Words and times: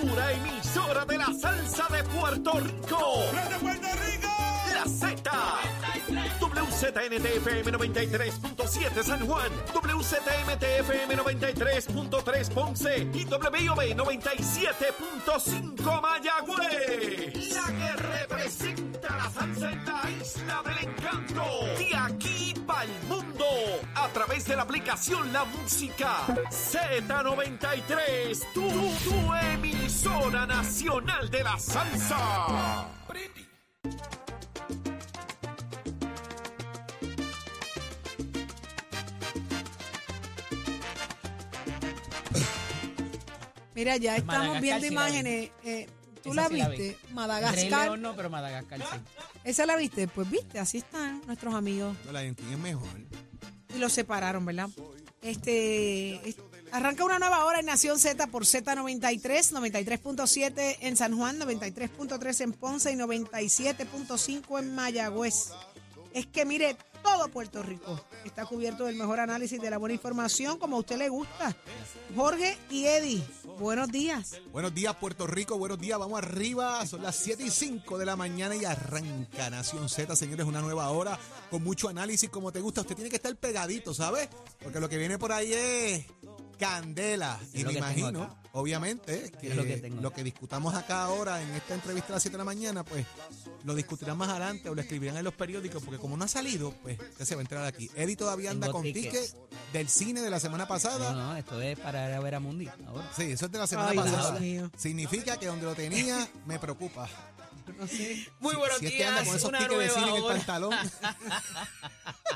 pura 0.00 0.32
emisora 0.32 1.04
de 1.04 1.18
la 1.18 1.26
salsa 1.26 1.86
de 1.90 2.02
Puerto 2.04 2.52
Rico. 2.60 3.24
¡De 3.32 3.58
Puerto 3.58 3.88
Rico! 4.06 4.28
La 4.74 4.84
Z. 4.84 5.20
WZNTFM 6.40 7.72
93.7 7.72 9.02
San 9.02 9.26
Juan, 9.26 9.50
WZMTFM 9.74 11.16
93.3 11.16 12.48
Ponce 12.52 13.08
y 13.12 13.24
WIOB 13.24 13.96
97.5 13.96 16.00
Mayagüez. 16.00 17.52
La 17.52 17.66
que 17.66 17.92
representa 17.96 19.16
la 19.16 19.28
salsa 19.30 19.72
en 19.72 19.84
la 19.84 20.08
isla 20.20 20.62
del 20.64 20.78
encanto. 20.88 21.27
De 24.48 24.56
la 24.56 24.62
aplicación 24.62 25.32
La 25.32 25.44
Música 25.44 26.26
Z93. 26.50 28.52
Tu, 28.54 28.68
tu 28.68 29.34
emisora 29.34 30.46
nacional 30.46 31.30
de 31.30 31.42
la 31.44 31.58
salsa. 31.58 32.88
Mira, 43.74 43.96
ya 43.96 44.16
estamos 44.16 44.60
Madagascar 44.60 44.62
viendo 44.62 44.88
sí 44.88 44.94
la 44.94 45.04
vi. 45.04 45.08
imágenes. 45.10 45.50
eh, 45.64 45.86
¿Tú 46.22 46.32
Esa 46.32 46.42
la 46.42 46.48
sí 46.48 46.56
la 46.56 46.68
viste? 46.68 46.98
Rey 47.04 47.14
Madagascar. 47.14 47.84
León 47.86 48.02
no, 48.02 48.16
pero 48.16 48.28
Madagascar 48.30 48.80
sí. 48.80 48.98
¿Esa 49.44 49.66
la 49.66 49.76
viste? 49.76 50.08
Pues 50.08 50.28
viste, 50.28 50.58
así 50.58 50.78
están 50.78 51.22
nuestros 51.26 51.54
amigos. 51.54 51.96
No, 52.04 52.12
la 52.12 52.20
quién 52.20 52.36
es 52.52 52.58
mejor. 52.58 52.88
Y 53.78 53.80
los 53.80 53.92
separaron, 53.92 54.44
¿verdad? 54.44 54.68
Este. 55.22 56.28
es- 56.28 56.36
Arranca 56.70 57.02
una 57.04 57.18
nueva 57.18 57.46
hora 57.46 57.60
en 57.60 57.66
Nación 57.66 57.98
Z 57.98 58.26
por 58.26 58.44
Z93, 58.44 59.52
93.7 59.52 60.76
en 60.80 60.96
San 60.98 61.16
Juan, 61.16 61.38
93.3 61.38 62.40
en 62.42 62.52
Ponce 62.52 62.92
y 62.92 62.96
97.5 62.96 64.58
en 64.58 64.74
Mayagüez. 64.74 65.48
Es 66.12 66.26
que 66.26 66.44
mire, 66.44 66.76
todo 67.02 67.28
Puerto 67.28 67.62
Rico 67.62 68.00
está 68.24 68.44
cubierto 68.46 68.84
del 68.84 68.96
mejor 68.96 69.20
análisis 69.20 69.60
de 69.60 69.70
la 69.70 69.78
buena 69.78 69.94
información, 69.94 70.58
como 70.58 70.76
a 70.76 70.80
usted 70.80 70.96
le 70.96 71.08
gusta. 71.08 71.56
Jorge 72.14 72.56
y 72.70 72.86
Eddie, 72.86 73.22
buenos 73.58 73.88
días. 73.88 74.40
Buenos 74.52 74.74
días, 74.74 74.94
Puerto 74.96 75.26
Rico. 75.26 75.58
Buenos 75.58 75.78
días. 75.78 75.98
Vamos 75.98 76.18
arriba. 76.18 76.84
Son 76.86 77.02
las 77.02 77.16
7 77.16 77.42
y 77.42 77.50
5 77.50 77.98
de 77.98 78.06
la 78.06 78.16
mañana 78.16 78.56
y 78.56 78.64
arranca 78.64 79.50
Nación 79.50 79.88
Z, 79.88 80.16
señores. 80.16 80.46
Una 80.46 80.60
nueva 80.60 80.90
hora 80.90 81.18
con 81.50 81.62
mucho 81.62 81.88
análisis 81.88 82.30
como 82.30 82.52
te 82.52 82.60
gusta. 82.60 82.80
Usted 82.82 82.94
tiene 82.96 83.10
que 83.10 83.16
estar 83.16 83.34
pegadito, 83.36 83.94
¿sabes? 83.94 84.28
Porque 84.62 84.80
lo 84.80 84.88
que 84.88 84.98
viene 84.98 85.18
por 85.18 85.32
ahí 85.32 85.52
es 85.52 86.06
candela. 86.58 87.38
Y 87.52 87.58
Es 87.58 87.62
lo 87.64 87.68
me 87.68 87.72
que 87.74 87.78
imagino, 87.78 88.38
obviamente, 88.52 89.32
que, 89.40 89.48
Es 89.48 89.56
lo 89.56 89.62
que 89.64 89.90
lo 90.00 90.12
que 90.12 90.24
discutamos 90.24 90.74
acá 90.74 91.04
ahora 91.04 91.40
en 91.42 91.50
esta 91.54 91.74
entrevista 91.74 92.08
a 92.08 92.16
las 92.16 92.22
7 92.22 92.34
de 92.34 92.38
la 92.38 92.44
mañana, 92.44 92.84
pues 92.84 93.06
lo 93.64 93.74
discutirán 93.74 94.16
más 94.18 94.28
adelante 94.28 94.68
o 94.68 94.74
lo 94.74 94.80
escribirán 94.80 95.16
en 95.16 95.24
los 95.24 95.34
periódicos. 95.34 95.82
Porque 95.82 95.98
como 95.98 96.16
no 96.16 96.24
ha 96.24 96.28
salido, 96.28 96.72
pues 96.82 96.98
usted 96.98 97.24
se 97.24 97.34
va 97.34 97.40
a 97.40 97.42
enterar 97.42 97.64
aquí. 97.64 97.90
Eddie 97.94 98.16
todavía 98.16 98.50
anda 98.50 98.66
Tengo 98.66 98.78
con 98.78 98.84
tickets. 98.92 99.04
tickets 99.32 99.36
del 99.72 99.88
cine 99.88 100.20
de 100.20 100.30
la 100.30 100.40
semana 100.40 100.66
pasada. 100.68 101.12
No, 101.12 101.28
no, 101.28 101.36
esto 101.36 101.60
es 101.62 101.78
para 101.78 102.08
ir 102.08 102.14
a 102.14 102.20
ver 102.20 102.34
a 102.34 102.40
Mundi 102.40 102.68
ahora. 102.86 103.10
Sí, 103.16 103.22
eso 103.32 103.46
es 103.46 103.52
de 103.52 103.58
la 103.58 103.66
semana 103.66 103.90
Ay, 103.90 103.96
pasada. 103.96 104.38
mío. 104.40 104.70
Significa 104.76 105.36
que 105.38 105.46
donde 105.46 105.64
lo 105.66 105.74
tenía 105.74 106.28
me 106.46 106.58
preocupa. 106.58 107.08
Muy 107.78 107.88
Si- 107.88 108.26
buenos 108.40 108.78
si 108.78 108.86
este 108.86 108.96
días, 108.96 109.08
anda 109.10 109.24
con 109.24 109.36
esos 109.36 109.48
una 109.50 109.58
tickets 109.58 109.78
de 109.78 109.90
cine 109.90 110.08
en 110.10 110.16
el 110.16 110.22
pantalón 110.24 110.74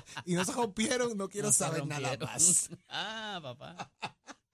y 0.27 0.35
no 0.35 0.45
se 0.45 0.53
rompieron, 0.53 1.17
no 1.17 1.29
quiero 1.29 1.49
No 1.49 1.53
saber 1.53 1.87
nada 1.87 2.17
más. 2.19 2.71
Ah, 2.89 3.39
papá. 3.43 3.91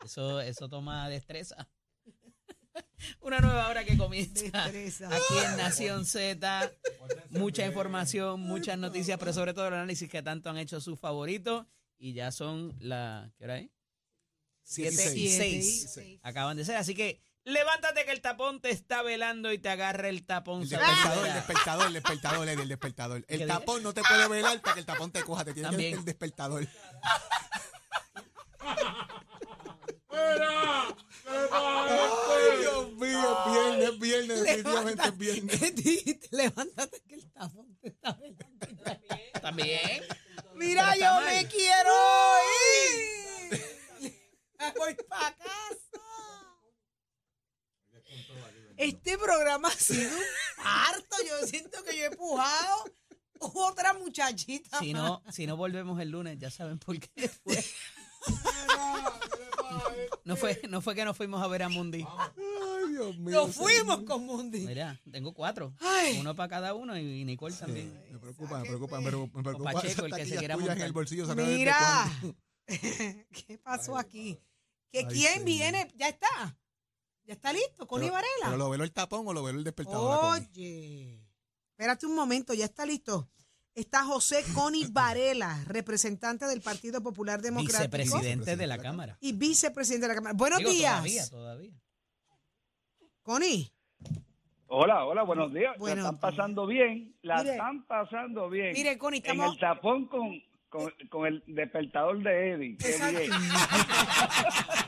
Eso, 0.05 0.41
eso 0.41 0.69
toma 0.69 1.09
destreza. 1.09 1.69
Una 3.21 3.41
nueva 3.41 3.69
hora 3.69 3.85
que 3.85 3.97
comienza 3.97 4.45
Destreza. 4.71 5.09
aquí 5.09 5.39
en 5.45 5.57
Nación 5.57 6.05
Z. 6.05 6.73
Mucha 7.31 7.67
información, 7.67 8.41
muchas 8.41 8.79
noticias, 8.79 9.19
pero 9.19 9.33
sobre 9.33 9.55
todo 9.55 9.69
el 9.69 9.75
análisis 9.75 10.09
que 10.09 10.23
tanto 10.23 10.51
han 10.51 10.59
hecho 10.59 10.81
sus 10.81 10.99
favoritos. 10.99 11.67
Y 11.99 12.13
ya 12.13 12.31
son 12.31 12.77
la. 12.79 13.33
¿Qué 13.37 13.45
hora 13.45 13.59
es? 13.59 13.71
Siete 14.63 15.17
y 15.17 15.29
seis. 15.29 15.99
Acaban 16.23 16.57
de 16.57 16.65
ser. 16.65 16.77
Así 16.77 16.95
que 16.95 17.21
levántate 17.49 18.05
que 18.05 18.13
el 18.13 18.21
tapón 18.21 18.61
te 18.61 18.71
está 18.71 19.03
velando 19.03 19.53
y 19.53 19.59
te 19.59 19.69
agarra 19.69 20.09
el 20.09 20.25
tapón. 20.25 20.63
El 20.63 20.69
despertador, 20.69 21.27
el 21.27 21.35
despertador, 21.35 21.87
el 21.87 21.93
despertador, 21.95 22.49
el 22.49 22.69
despertador. 22.69 23.25
¿Qué 23.27 23.35
El 23.35 23.47
tapón 23.49 23.83
no 23.83 23.95
te 23.95 24.03
puede 24.03 24.29
velar 24.29 24.61
para 24.61 24.75
que 24.75 24.81
el 24.81 24.87
tapón 24.87 25.11
te 25.11 25.23
coja, 25.23 25.45
te 25.45 25.55
tiene 25.55 25.69
que 25.69 25.73
También. 25.73 25.91
ver 25.93 25.99
el 26.01 26.05
despertador. 26.05 26.69
Ay, 31.51 32.59
Dios 32.61 32.93
mío, 32.95 33.39
es 33.49 33.51
viernes, 33.51 33.89
es 33.89 33.99
viernes, 33.99 34.43
definitivamente 34.45 35.09
es 35.09 35.19
viernes. 35.19 35.63
Eddie, 35.63 36.21
levántate 36.31 37.01
que 37.07 37.15
el 37.15 37.31
tapón 37.33 37.77
te 37.81 37.89
está 37.89 38.13
velando. 38.13 38.67
También. 39.43 40.03
Mira, 40.55 40.93
Pero 40.93 40.93
está 40.93 40.97
yo 40.97 41.15
mal. 41.21 41.25
me 41.35 41.49
quiero 41.49 41.95
ir. 43.51 44.13
Me 44.59 44.73
Voy 44.77 44.95
para 45.09 45.37
casa. 45.37 45.79
Este 48.77 49.19
programa 49.19 49.69
ha 49.69 49.73
sido 49.73 50.11
un 50.17 50.25
parto. 50.65 51.17
Yo 51.27 51.47
siento 51.47 51.83
que 51.85 51.97
yo 51.97 52.05
he 52.05 52.07
empujado 52.07 52.85
otra 53.41 53.93
muchachita. 53.95 54.68
Si 54.79 54.93
no, 54.93 55.23
si 55.31 55.47
no 55.47 55.57
volvemos 55.57 56.01
el 56.01 56.11
lunes, 56.11 56.39
ya 56.39 56.51
saben 56.51 56.79
por 56.79 56.99
qué 56.99 57.29
fue. 57.45 57.65
No 60.25 60.37
fue, 60.37 60.61
no 60.69 60.81
fue 60.81 60.95
que 60.95 61.05
nos 61.05 61.17
fuimos 61.17 61.43
a 61.43 61.47
ver 61.47 61.63
a 61.63 61.69
Mundi. 61.69 62.05
Ay, 62.07 62.93
Dios 62.93 63.17
mío. 63.19 63.47
Nos 63.47 63.57
fuimos 63.57 64.01
con 64.03 64.27
Mundi. 64.27 64.67
Mira, 64.67 65.01
tengo 65.11 65.33
cuatro. 65.33 65.75
Ay. 65.81 66.19
Uno 66.21 66.37
para 66.37 66.49
cada 66.49 66.75
uno 66.75 66.97
y 66.99 67.25
Nicole 67.25 67.55
también. 67.55 67.93
Me 68.11 68.19
preocupa, 68.19 68.59
me 68.61 68.67
preocupa, 68.67 69.01
pero 69.03 69.27
me 69.33 69.43
preocupa 69.43 69.73
Pacheco, 69.73 70.07
el 70.07 70.15
que 70.15 70.27
se 70.27 70.37
quiera 70.37 70.55
en 70.55 70.81
el 70.83 70.93
bolsillo. 70.93 71.27
¿sabes 71.27 71.47
desde 71.47 71.59
Mira? 71.59 72.13
¿qué 72.67 73.59
pasó 73.63 73.97
aquí? 73.97 74.39
¿Que 74.93 75.01
Ay, 75.01 75.07
quién 75.07 75.33
señor. 75.33 75.45
viene? 75.47 75.93
¿Ya 75.97 76.09
está? 76.09 76.59
¿Ya 77.25 77.35
está 77.35 77.53
listo? 77.53 77.87
¿Connie 77.87 78.09
Pero- 78.09 78.15
Varela? 78.15 78.45
¿Pero 78.45 78.57
lo 78.57 78.71
veló 78.71 78.85
el 78.85 78.93
tapón 78.93 79.27
o 79.27 79.33
lo 79.33 79.43
veló 79.43 79.59
el 79.59 79.65
despertador? 79.65 80.35
Oye, 80.41 81.27
espérate 81.71 82.07
un 82.07 82.15
momento, 82.15 82.53
ya 82.55 82.67
está 82.67 82.85
listo. 82.85 83.31
Está 83.79 84.03
José 84.03 84.43
Connie 84.55 84.89
Varela, 84.91 85.63
representante 85.67 86.47
del 86.47 86.61
Partido 86.61 87.01
Popular 87.01 87.41
Democrático 87.41 87.97
Vicepresidente 87.97 88.57
de 88.57 88.67
la 88.67 88.77
Cámara. 88.77 89.17
y 89.21 89.33
vicepresidente 89.35 90.09
de 90.09 90.09
la 90.09 90.15
Cámara. 90.17 90.35
Buenos 90.37 90.59
Digo, 90.59 90.71
días. 90.73 90.95
Todavía, 90.97 91.29
todavía. 91.31 91.73
Connie, 93.23 93.73
Hola, 94.67 95.05
hola, 95.05 95.23
buenos 95.23 95.55
días. 95.55 95.77
La 95.79 95.93
están 95.93 96.19
pasando 96.19 96.67
bien, 96.67 97.15
la 97.23 97.39
Mire. 97.39 97.53
están 97.53 97.87
pasando 97.87 98.51
bien. 98.51 98.73
mire, 98.73 98.99
Connie, 98.99 99.19
en 99.21 99.31
estamos... 99.31 99.55
el 99.55 99.61
tapón 99.61 100.09
con, 100.09 100.43
con, 100.69 100.93
con 101.09 101.27
el 101.27 101.43
despertador 101.47 102.21
de 102.23 102.51
Eddie. 102.55 102.77
Qué 102.79 103.11
bien. 103.17 103.31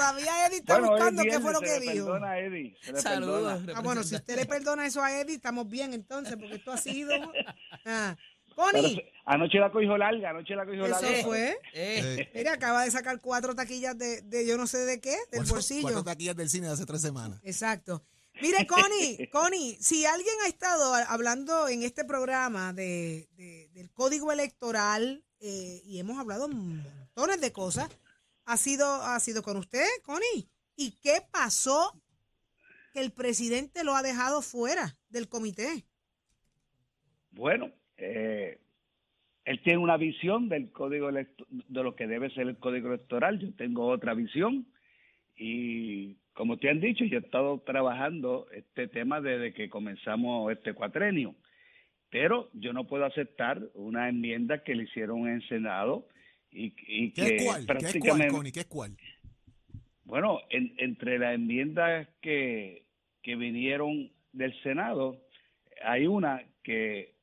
Todavía 0.00 0.46
Eddie 0.46 0.58
está 0.58 0.78
Bueno, 0.78 0.92
buscando 0.92 1.22
qué 1.24 1.40
fue 1.40 1.52
lo 1.52 1.60
que 1.60 1.66
le 1.66 1.80
dijo. 1.92 2.06
Perdona, 2.06 2.38
Eddie. 2.38 2.76
Se 2.82 2.92
le 2.92 3.00
Saludos. 3.00 3.52
perdona. 3.58 3.78
Ah, 3.78 3.82
bueno, 3.82 4.02
si 4.02 4.14
usted 4.14 4.36
le 4.36 4.46
perdona 4.46 4.86
eso 4.86 5.02
a 5.02 5.20
Eddie, 5.20 5.36
estamos 5.36 5.68
bien 5.68 5.92
entonces, 5.94 6.36
porque 6.36 6.54
esto 6.56 6.72
ha 6.72 6.76
sido... 6.78 7.12
Ah. 7.84 8.16
Connie, 8.56 9.00
anoche 9.24 9.58
la 9.58 9.70
cogió 9.70 9.96
larga, 9.96 10.30
anoche 10.30 10.54
la 10.54 10.66
cogió 10.66 10.84
eso 10.86 11.00
larga. 11.00 11.22
fue... 11.22 11.50
Eh, 11.72 12.16
Eh, 12.18 12.30
Mira, 12.34 12.54
acaba 12.54 12.84
de 12.84 12.90
sacar 12.90 13.20
cuatro 13.20 13.54
taquillas 13.54 13.96
de, 13.96 14.22
de 14.22 14.46
yo 14.46 14.56
no 14.58 14.66
sé 14.66 14.78
de 14.78 15.00
qué, 15.00 15.10
del 15.30 15.40
cuatro- 15.40 15.54
bolsillo. 15.54 15.82
Cuatro 15.82 16.04
taquillas 16.04 16.36
del 16.36 16.50
cine 16.50 16.66
de 16.66 16.72
hace 16.74 16.84
tres 16.84 17.00
semanas. 17.00 17.40
Exacto. 17.44 18.02
Mire, 18.42 18.66
Connie, 18.66 19.28
Connie, 19.32 19.76
si 19.80 20.04
alguien 20.04 20.34
ha 20.44 20.48
estado 20.48 20.94
hablando 20.94 21.68
en 21.68 21.82
este 21.82 22.04
programa 22.04 22.72
de, 22.72 23.28
de- 23.36 23.68
del 23.72 23.90
código 23.92 24.32
electoral 24.32 25.24
eh, 25.40 25.80
y 25.84 25.98
hemos 26.00 26.18
hablado 26.18 26.48
montones 26.48 27.40
de 27.40 27.52
cosas, 27.52 27.88
ha 28.50 28.56
sido, 28.56 28.84
ha 28.84 29.20
sido 29.20 29.42
con 29.42 29.56
usted, 29.56 29.86
Connie. 30.02 30.48
¿Y 30.76 30.98
qué 31.00 31.20
pasó 31.32 32.02
que 32.92 33.00
el 33.00 33.12
presidente 33.12 33.84
lo 33.84 33.94
ha 33.94 34.02
dejado 34.02 34.42
fuera 34.42 34.96
del 35.08 35.28
comité? 35.28 35.84
Bueno, 37.30 37.70
eh, 37.96 38.58
él 39.44 39.62
tiene 39.62 39.78
una 39.78 39.96
visión 39.96 40.48
del 40.48 40.72
código 40.72 41.12
de 41.12 41.28
lo 41.68 41.94
que 41.94 42.08
debe 42.08 42.30
ser 42.30 42.48
el 42.48 42.58
código 42.58 42.88
electoral. 42.88 43.38
Yo 43.38 43.54
tengo 43.54 43.86
otra 43.86 44.14
visión 44.14 44.66
y 45.36 46.16
como 46.32 46.58
te 46.58 46.70
han 46.70 46.80
dicho, 46.80 47.04
yo 47.04 47.18
he 47.18 47.20
estado 47.20 47.60
trabajando 47.60 48.48
este 48.50 48.88
tema 48.88 49.20
desde 49.20 49.54
que 49.54 49.70
comenzamos 49.70 50.50
este 50.50 50.74
cuatrenio. 50.74 51.36
Pero 52.10 52.50
yo 52.54 52.72
no 52.72 52.88
puedo 52.88 53.04
aceptar 53.04 53.62
una 53.74 54.08
enmienda 54.08 54.64
que 54.64 54.74
le 54.74 54.84
hicieron 54.84 55.28
en 55.28 55.40
Senado 55.42 56.08
y, 56.52 56.74
y 56.86 57.10
¿Qué 57.12 57.22
que 57.22 57.36
es 57.36 57.42
cuál? 57.44 57.66
¿Qué 57.66 57.86
es 57.86 57.98
cuál, 58.00 58.28
Connie? 58.28 58.52
¿Qué 58.52 58.60
es 58.60 58.66
cuál? 58.66 58.96
bueno, 60.04 60.40
en- 60.50 60.74
entre 60.78 61.18
las 61.18 61.34
enmiendas 61.34 62.08
que, 62.20 62.84
que 63.22 63.36
vinieron 63.36 64.10
del 64.32 64.60
Senado, 64.62 65.20
hay 65.84 66.06
una 66.06 66.42
que 66.64 67.14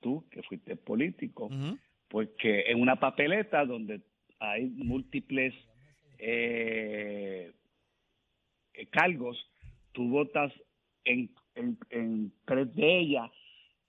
tú, 0.00 0.24
que 0.30 0.42
fuiste 0.44 0.76
político, 0.76 1.46
ujú. 1.46 1.78
pues 2.08 2.28
que 2.38 2.70
en 2.70 2.80
una 2.80 3.00
papeleta 3.00 3.64
donde 3.64 4.02
hay 4.38 4.66
múltiples 4.66 5.52
eh, 6.18 7.52
cargos, 8.90 9.36
tú 9.92 10.08
votas 10.08 10.52
en, 11.04 11.30
en, 11.54 11.78
en 11.90 12.32
tres 12.44 12.74
de 12.74 12.98
ellas, 13.00 13.30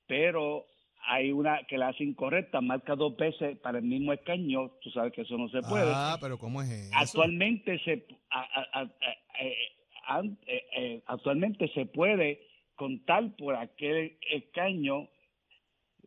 pero 0.08 0.66
hay 1.10 1.32
una 1.32 1.64
que 1.68 1.78
la 1.78 1.88
hace 1.90 2.04
incorrecta, 2.04 2.60
marca 2.62 2.96
dos 2.96 3.16
veces 3.16 3.58
para 3.60 3.80
el 3.80 3.86
mismo 3.86 4.12
escaño, 4.14 4.72
tú 4.82 4.90
sabes 4.92 5.14
que 5.14 5.22
eso 5.22 5.38
no 5.38 5.48
se 5.50 5.62
puede. 5.62 5.92
Ah, 5.96 6.18
pero 6.20 6.38
¿cómo 6.38 6.62
es 6.62 6.70
eso? 6.70 6.92
Actualmente 6.96 7.80
se 7.80 8.06
a- 8.30 8.42
a- 8.42 8.82
a- 8.82 10.18
a- 10.18 10.22
eh, 10.22 10.36
eh, 10.48 10.64
eh, 10.76 11.02
actualmente 11.06 11.70
se 11.70 11.86
puede 11.86 12.42
contar 12.76 13.36
por 13.38 13.56
aquel 13.56 14.18
escaño 14.30 15.08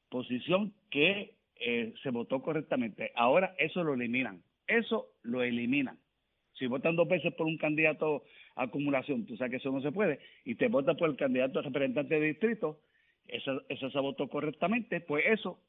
posición 0.09 0.73
que 0.91 1.35
eh, 1.63 1.93
se 2.03 2.11
votó 2.11 2.41
correctamente. 2.41 3.13
Ahora 3.15 3.55
eso 3.59 3.85
lo 3.85 3.93
eliminan. 3.95 4.43
Eso 4.67 5.09
lo 5.23 5.43
eliminan. 5.43 5.99
Si 6.55 6.67
votan 6.67 6.97
dos 6.97 7.09
veces 7.09 7.35
por 7.35 7.47
un 7.47 7.59
candidato 7.59 8.25
a 8.57 8.65
acumulación, 8.65 9.27
tú 9.27 9.37
sabes 9.37 9.51
que 9.51 9.57
eso 9.59 9.71
no 9.71 9.81
se 9.83 9.93
puede, 9.93 10.21
y 10.45 10.55
te 10.55 10.69
votan 10.69 10.97
por 10.97 11.09
el 11.11 11.17
candidato 11.17 11.59
a 11.59 11.63
representante 11.63 12.19
de 12.19 12.27
distrito, 12.29 12.81
esa, 13.33 13.53
esa 13.69 13.91
se 13.91 13.99
votó 14.01 14.29
correctamente, 14.29 15.01
pues 15.01 15.25
eso 15.27 15.61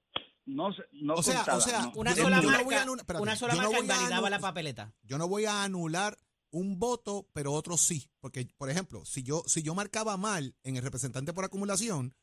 no 0.45 0.73
se 0.73 0.83
no 0.91 1.15
O 1.15 1.23
sea, 1.23 1.37
contada, 1.37 1.57
o 1.57 1.61
sea, 1.61 1.81
no. 1.81 1.91
Una 1.95 2.13
Yo 2.15 2.23
sola 2.23 2.41
no 2.41 2.63
voy 2.63 2.75
a 2.75 2.85
marca, 2.85 3.01
espérate, 3.01 3.23
una 3.23 3.35
sola 3.35 3.53
no 3.55 3.61
marca 3.63 3.79
invalidaba 3.79 4.29
la 4.29 4.39
papeleta. 4.39 4.93
yo 5.03 5.17
no 5.17 5.27
voy 5.27 5.45
a 5.45 5.63
anular 5.63 6.17
un 6.51 6.79
voto, 6.79 7.29
pero 7.33 7.53
otro 7.53 7.77
sí. 7.77 8.09
Porque, 8.19 8.47
por 8.57 8.69
ejemplo, 8.69 9.05
si 9.05 9.23
yo, 9.23 9.43
si 9.45 9.61
yo 9.63 9.73
marcaba 9.75 10.17
mal 10.17 10.55
en 10.63 10.75
el 10.77 10.83
representante 10.83 11.33
por 11.33 11.45
acumulación 11.45 12.13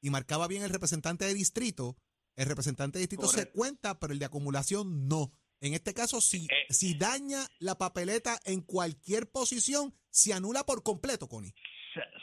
y 0.00 0.10
marcaba 0.10 0.46
bien 0.46 0.62
el 0.62 0.70
representante 0.70 1.24
de 1.24 1.34
distrito, 1.34 1.96
el 2.36 2.46
representante 2.46 2.98
de 2.98 3.02
distrito 3.02 3.26
se 3.28 3.50
cuenta, 3.50 3.98
pero 3.98 4.12
el 4.12 4.18
de 4.18 4.26
acumulación 4.26 5.08
no. 5.08 5.32
En 5.60 5.74
este 5.74 5.92
caso, 5.94 6.20
si, 6.20 6.44
Eh. 6.46 6.66
si 6.72 6.94
daña 6.94 7.40
la 7.58 7.78
papeleta 7.78 8.38
en 8.44 8.60
cualquier 8.60 9.28
posición, 9.30 9.94
se 10.10 10.32
anula 10.32 10.64
por 10.64 10.82
completo, 10.82 11.28
Connie. 11.28 11.54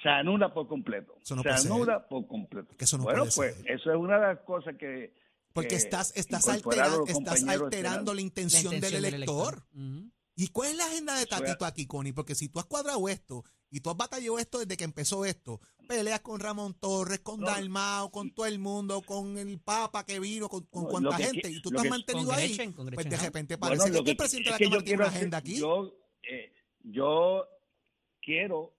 Se, 0.06 0.10
anula 0.12 0.54
por 0.54 0.68
completo. 0.68 1.18
Eso 1.22 1.36
no 1.36 1.42
se 1.42 1.50
puede 1.50 1.62
ser. 1.62 1.72
anula 1.72 2.08
por 2.08 2.28
completo. 2.28 2.78
Que 2.78 2.86
eso 2.86 2.98
no 2.98 3.04
bueno, 3.06 3.26
puede 3.26 3.34
pues 3.36 3.56
ser. 3.56 3.72
eso 3.72 3.92
es 3.92 3.98
una 3.98 4.20
de 4.20 4.28
las 4.28 4.40
cosas 4.42 4.76
que... 4.78 5.14
Porque 5.52 5.70
que 5.70 5.76
estás, 5.76 6.12
estás, 6.16 6.46
incorporaron 6.48 6.94
altera- 7.02 7.14
los 7.14 7.20
estás 7.20 7.48
alterando 7.48 8.14
la 8.14 8.16
La 8.16 8.22
intención, 8.22 8.80
del 8.80 9.06
elector. 9.06 9.64
¿Y 10.36 10.50
cuál 10.50 10.72
es 10.72 10.78
la 10.78 10.86
agenda 10.86 11.18
de 11.18 11.26
Tatito 11.26 11.66
aquí, 11.66 11.88
Connie? 11.88 12.12
Porque 12.14 12.36
si 12.36 12.50
tú 12.50 12.60
has 12.60 12.66
cuadrado 12.66 13.08
esto 13.08 13.44
y 13.72 13.80
tú 13.80 13.90
has 13.90 13.96
batallado 13.96 14.38
esto 14.38 14.60
desde 14.60 14.76
que 14.76 14.84
empezó 14.84 15.24
esto, 15.24 15.62
peleas 15.88 16.20
con 16.20 16.42
Ramón 16.42 16.74
Torres, 16.74 17.20
con 17.22 17.40
No. 17.40 17.48
Dalmao, 17.48 18.12
con 18.12 18.32
todo 18.32 18.46
el 18.46 18.60
mundo, 18.60 19.02
con 19.02 19.38
el 19.38 19.60
Papa 19.60 20.06
que 20.06 20.20
vino, 20.20 20.50
con, 20.50 20.66
con 20.66 20.84
No, 20.84 20.90
cuánta 20.90 21.18
que 21.18 21.24
gente, 21.24 21.50
y 21.50 21.62
tú 21.62 21.70
te 21.72 21.80
has 21.80 21.90
mantenido 21.90 22.32
ahí, 22.34 22.50
Gretchen, 22.54 22.74
pues 22.74 23.10
de 23.10 23.18
repente 23.18 23.56
Bueno, 23.56 23.78
parece 23.78 23.98
lo 23.98 24.04
que, 24.04 24.12
el 24.12 24.18
presidente 24.18 24.50
de 24.50 24.60
la 24.60 24.60
Cámara 24.60 24.84
tiene 24.84 25.04
una 25.04 25.08
agenda 25.10 25.38
aquí. 25.38 25.58
Yo, 25.58 25.94
eh, 26.30 26.54
yo 26.84 27.48
quiero 28.22 28.74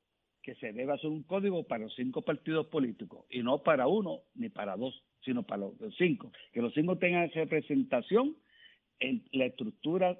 que 0.46 0.54
se 0.54 0.72
deba 0.72 0.94
hacer 0.94 1.10
un 1.10 1.24
código 1.24 1.64
para 1.64 1.82
los 1.82 1.94
cinco 1.96 2.22
partidos 2.22 2.68
políticos 2.68 3.26
y 3.28 3.42
no 3.42 3.64
para 3.64 3.88
uno 3.88 4.20
ni 4.36 4.48
para 4.48 4.76
dos, 4.76 5.02
sino 5.24 5.42
para 5.42 5.62
los, 5.62 5.74
cinco. 5.98 6.30
Que 6.52 6.62
los 6.62 6.72
cinco 6.72 6.98
tengan 6.98 7.28
representación 7.32 8.36
en 9.00 9.24
la 9.32 9.46
estructura 9.46 10.16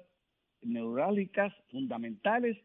neurálgicas 0.61 1.53
fundamentales 1.71 2.57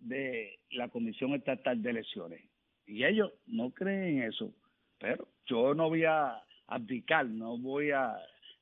de 0.00 0.58
la 0.70 0.90
Comisión 0.90 1.32
Estatal 1.32 1.80
de 1.80 1.88
Elecciones. 1.88 2.42
Y 2.86 3.04
ellos 3.04 3.32
no 3.46 3.70
creen 3.70 4.18
en 4.18 4.22
eso. 4.24 4.52
Pero 4.98 5.28
yo 5.46 5.72
no 5.72 5.88
voy 5.88 6.04
a 6.04 6.42
abdicar, 6.66 7.24
no 7.24 7.56
voy 7.56 7.92
a, 7.92 8.18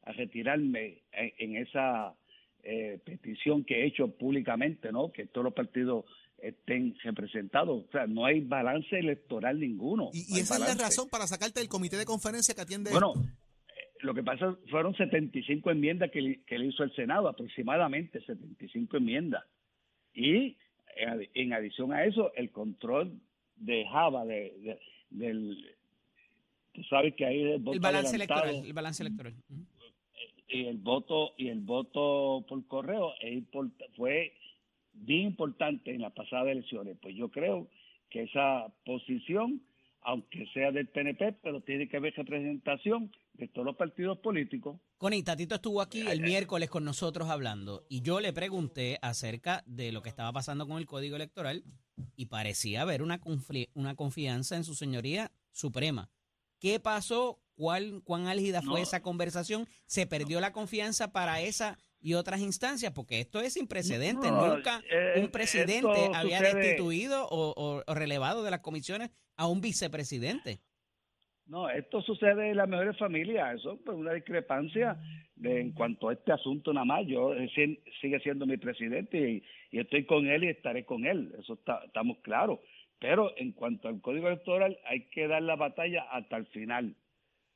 retirarme 0.06 1.02
en, 1.10 1.32
en 1.38 1.56
esa 1.56 2.14
eh, 2.62 3.00
petición 3.04 3.64
que 3.64 3.80
he 3.80 3.86
hecho 3.86 4.16
públicamente, 4.16 4.92
¿no? 4.92 5.10
Que 5.10 5.26
todos 5.26 5.46
los 5.46 5.54
partidos 5.54 6.04
estén 6.48 6.94
representados. 7.02 7.84
O 7.86 7.90
sea, 7.90 8.06
no 8.06 8.24
hay 8.26 8.40
balance 8.40 8.98
electoral 8.98 9.58
ninguno. 9.60 10.10
Y, 10.12 10.20
no 10.20 10.24
y 10.28 10.34
hay 10.34 10.40
esa 10.42 10.54
es 10.54 10.60
la 10.60 10.74
razón 10.84 11.08
para 11.10 11.26
sacarte 11.26 11.60
del 11.60 11.68
comité 11.68 11.96
de 11.96 12.04
conferencia 12.04 12.54
que 12.54 12.60
atiende 12.60 12.90
Bueno, 12.90 13.12
eh, 13.16 13.72
lo 14.00 14.14
que 14.14 14.22
pasa 14.22 14.56
fueron 14.70 14.94
75 14.94 15.70
enmiendas 15.70 16.10
que 16.10 16.20
le, 16.20 16.42
que 16.44 16.58
le 16.58 16.66
hizo 16.66 16.82
el 16.82 16.94
Senado, 16.94 17.28
aproximadamente 17.28 18.20
75 18.24 18.96
enmiendas. 18.98 19.42
Y 20.12 20.56
en, 20.96 21.08
adi- 21.10 21.30
en 21.34 21.52
adición 21.52 21.92
a 21.92 22.04
eso, 22.04 22.32
el 22.34 22.50
control 22.52 23.20
de 23.56 23.84
Java, 23.86 24.24
de, 24.24 24.54
de- 24.60 24.80
del... 25.10 25.74
Tú 26.72 26.82
sabes 26.84 27.14
que 27.14 27.24
ahí 27.24 27.40
el 27.40 27.58
voto 27.60 27.74
El 27.74 27.80
balance 27.80 28.16
electoral. 28.16 28.54
El 28.64 28.72
balance 28.72 29.02
electoral. 29.02 29.34
Ujú. 29.48 29.64
y 30.48 30.66
el 30.66 30.76
voto 30.78 31.32
y 31.38 31.48
el 31.48 31.60
voto 31.60 32.44
por 32.48 32.66
correo 32.66 33.12
fue 33.96 34.32
bien 34.94 35.22
importante 35.28 35.94
en 35.94 36.02
las 36.02 36.12
pasadas 36.12 36.48
elecciones. 36.48 36.96
Pues 37.00 37.14
yo 37.16 37.30
creo 37.30 37.68
que 38.10 38.22
esa 38.22 38.66
posición, 38.84 39.62
aunque 40.02 40.46
sea 40.54 40.70
del 40.70 40.88
PNP, 40.88 41.32
pero 41.42 41.60
tiene 41.62 41.88
que 41.88 41.96
haber 41.96 42.14
representación 42.14 43.12
de 43.34 43.48
todos 43.48 43.66
los 43.66 43.76
partidos 43.76 44.18
políticos. 44.18 44.78
Connie, 44.98 45.22
Tatito 45.22 45.56
estuvo 45.56 45.80
aquí 45.82 46.06
el 46.06 46.20
miércoles 46.20 46.70
con 46.70 46.84
nosotros 46.84 47.28
hablando 47.28 47.84
y 47.88 48.00
yo 48.02 48.20
le 48.20 48.32
pregunté 48.32 48.98
acerca 49.02 49.62
de 49.66 49.90
lo 49.92 50.02
que 50.02 50.08
estaba 50.08 50.32
pasando 50.32 50.66
con 50.66 50.78
el 50.78 50.86
código 50.86 51.16
electoral 51.16 51.64
y 52.16 52.26
parecía 52.26 52.82
haber 52.82 53.02
una, 53.02 53.20
una 53.74 53.94
confianza 53.96 54.56
en 54.56 54.64
su 54.64 54.74
señoría 54.74 55.32
suprema. 55.50 56.10
¿Qué 56.60 56.78
pasó? 56.80 57.40
¿Cuál, 57.56 58.02
¿Cuán 58.04 58.26
álgida 58.26 58.62
fue 58.62 58.80
No. 58.80 58.82
esa 58.82 59.02
conversación? 59.02 59.66
¿Se 59.86 60.06
perdió 60.06 60.40
la 60.40 60.52
confianza 60.52 61.12
para 61.12 61.40
esa 61.40 61.78
y 62.04 62.14
otras 62.14 62.40
instancias? 62.40 62.92
Porque 62.92 63.18
esto 63.20 63.40
es 63.40 63.54
sin 63.54 63.66
precedentes. 63.66 64.30
No, 64.30 64.54
Nunca 64.54 64.80
eh, 64.90 65.14
un 65.20 65.30
presidente 65.30 66.10
había 66.14 66.38
sucede- 66.38 66.54
destituido 66.60 67.26
o, 67.26 67.52
o- 67.56 67.82
o 67.86 67.94
relevado 67.94 68.44
de 68.44 68.50
las 68.50 68.60
comisiones 68.60 69.10
a 69.36 69.48
un 69.48 69.60
vicepresidente. 69.62 70.60
No, 71.46 71.68
esto 71.68 72.00
sucede 72.02 72.50
en 72.50 72.56
las 72.56 72.68
mejores 72.68 72.96
familias, 72.98 73.56
eso 73.58 73.74
es 73.84 73.88
una 73.92 74.12
discrepancia 74.14 74.96
de, 75.36 75.60
en 75.60 75.72
cuanto 75.72 76.08
a 76.08 76.14
este 76.14 76.32
asunto 76.32 76.72
nada 76.72 76.86
más. 76.86 77.06
Yo 77.06 77.34
eh, 77.34 77.50
sigue 78.00 78.20
siendo 78.20 78.46
mi 78.46 78.56
presidente 78.58 79.18
y, 79.30 79.42
y 79.70 79.80
estoy 79.80 80.04
con 80.06 80.26
él 80.26 80.44
y 80.44 80.48
estaré 80.48 80.84
con 80.84 81.04
él, 81.06 81.34
eso 81.38 81.54
está, 81.54 81.82
estamos 81.86 82.18
claros. 82.22 82.60
Pero 82.98 83.32
en 83.36 83.52
cuanto 83.52 83.88
al 83.88 84.00
código 84.00 84.28
electoral 84.28 84.78
hay 84.86 85.08
que 85.10 85.26
dar 85.26 85.42
la 85.42 85.56
batalla 85.56 86.02
hasta 86.12 86.36
el 86.38 86.46
final, 86.46 86.96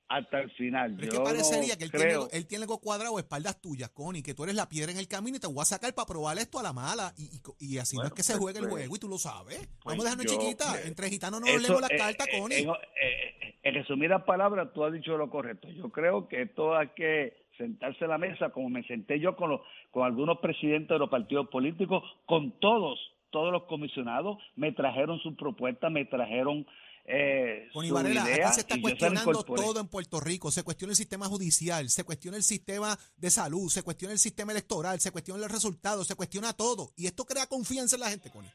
hasta 0.09 0.41
el 0.41 0.51
final. 0.53 0.95
Pero 0.97 1.09
es 1.13 1.19
que 1.19 1.25
parecería 1.25 1.75
no 1.75 1.79
que 1.79 1.85
él 1.85 1.91
creo, 1.91 2.01
tiene, 2.03 2.15
algo- 2.15 2.29
él 2.33 2.47
tiene 2.47 2.63
algo 2.65 2.79
cuadrado 2.81 3.17
a 3.17 3.21
espaldas 3.21 3.61
tuyas, 3.61 3.91
Connie, 3.91 4.23
que 4.23 4.35
tú 4.35 4.45
eres 4.45 4.55
la 4.57 4.69
piedra 4.69 4.91
en 4.93 4.99
el 4.99 5.07
camino 5.09 5.37
y 5.37 5.41
te 5.41 5.47
voy 5.47 5.61
a 5.61 5.65
sacar 5.65 5.95
para 5.95 6.07
probar 6.07 6.39
esto 6.39 6.59
a 6.59 6.63
la 6.63 6.73
mala. 6.73 7.13
Y, 7.19 7.25
y- 7.25 7.75
y 7.75 7.79
así 7.79 7.97
no 7.97 8.05
es 8.05 8.13
que 8.13 8.23
se 8.23 8.33
pues, 8.33 8.41
juegue 8.43 8.59
el 8.61 8.65
pues, 8.69 8.73
juego 8.83 8.97
y 8.97 8.99
tú 8.99 9.09
lo 9.09 9.19
sabes. 9.19 9.59
pues 9.59 9.97
Vamos 9.97 10.07
a 10.07 10.11
dejarnos 10.11 10.33
yo, 10.33 10.41
chiquita. 10.41 10.81
Entre 10.83 11.11
gitanos 11.11 11.41
no 11.41 11.47
nos 11.47 11.61
leemos 11.63 11.81
las 11.83 11.91
eh, 11.91 11.97
cartas, 11.99 12.27
eh, 12.33 12.39
Connie. 12.41 12.59
En, 12.63 12.69
eh, 12.71 13.55
en 13.63 13.75
resumidas 13.75 14.23
palabras, 14.25 14.69
tú 14.73 14.85
has 14.85 14.93
dicho 14.93 15.17
lo 15.19 15.29
correcto. 15.29 15.69
Yo 15.69 15.91
creo 15.91 16.27
que 16.29 16.43
esto 16.43 16.75
hay 16.77 16.89
que 16.97 17.47
sentarse 17.59 18.05
a 18.05 18.09
la 18.09 18.19
mesa, 18.19 18.51
como 18.51 18.71
me 18.71 18.85
senté 18.85 19.19
yo 19.21 19.37
con, 19.37 19.51
los, 19.51 19.61
con 19.91 20.05
algunos 20.07 20.39
presidentes 20.39 20.89
de 20.95 20.99
los 21.01 21.11
partidos 21.11 21.49
políticos, 21.49 22.03
con 22.25 22.53
todos, 22.61 22.99
todos 23.31 23.53
los 23.53 23.65
comisionados, 23.65 24.39
me 24.57 24.73
trajeron 24.73 25.19
sus 25.19 25.37
propuestas, 25.37 25.91
me 25.91 26.05
trajeron 26.05 26.67
eh, 27.11 27.69
Varela, 27.91 28.23
idea 28.29 28.49
aquí 28.49 28.55
se 28.55 28.61
está 28.61 28.81
cuestionando 28.81 29.43
todo 29.43 29.81
en 29.81 29.89
Puerto 29.89 30.21
Rico. 30.21 30.51
Se 30.51 30.63
cuestiona 30.63 30.93
el 30.93 30.97
sistema 30.97 31.27
judicial, 31.27 31.89
se 31.89 32.05
cuestiona 32.05 32.37
el 32.37 32.43
sistema 32.43 32.99
de 33.17 33.31
salud, 33.31 33.69
se 33.71 33.83
cuestiona 33.83 34.13
el 34.13 34.19
sistema 34.19 34.53
electoral, 34.53 35.01
se 35.01 35.11
cuestiona 35.11 35.41
los 35.41 35.51
resultados, 35.51 36.07
se 36.07 36.15
cuestiona 36.17 36.53
todo. 36.53 36.91
Y 36.97 37.07
esto 37.07 37.25
crea 37.25 37.47
confianza 37.47 37.97
en 37.97 38.01
la 38.01 38.11
gente, 38.11 38.31
Connie. 38.31 38.51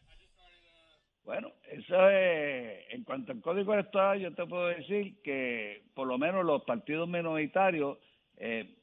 Bueno, 1.25 1.51
eso 1.71 2.09
es, 2.09 2.85
en 2.91 3.03
cuanto 3.03 3.31
al 3.31 3.41
código 3.41 3.73
electoral, 3.73 4.19
yo 4.19 4.33
te 4.35 4.45
puedo 4.45 4.67
decir 4.67 5.15
que 5.23 5.81
por 5.95 6.07
lo 6.07 6.19
menos 6.19 6.45
los 6.45 6.63
partidos 6.63 7.07
minoritarios 7.07 7.97
eh, 8.37 8.75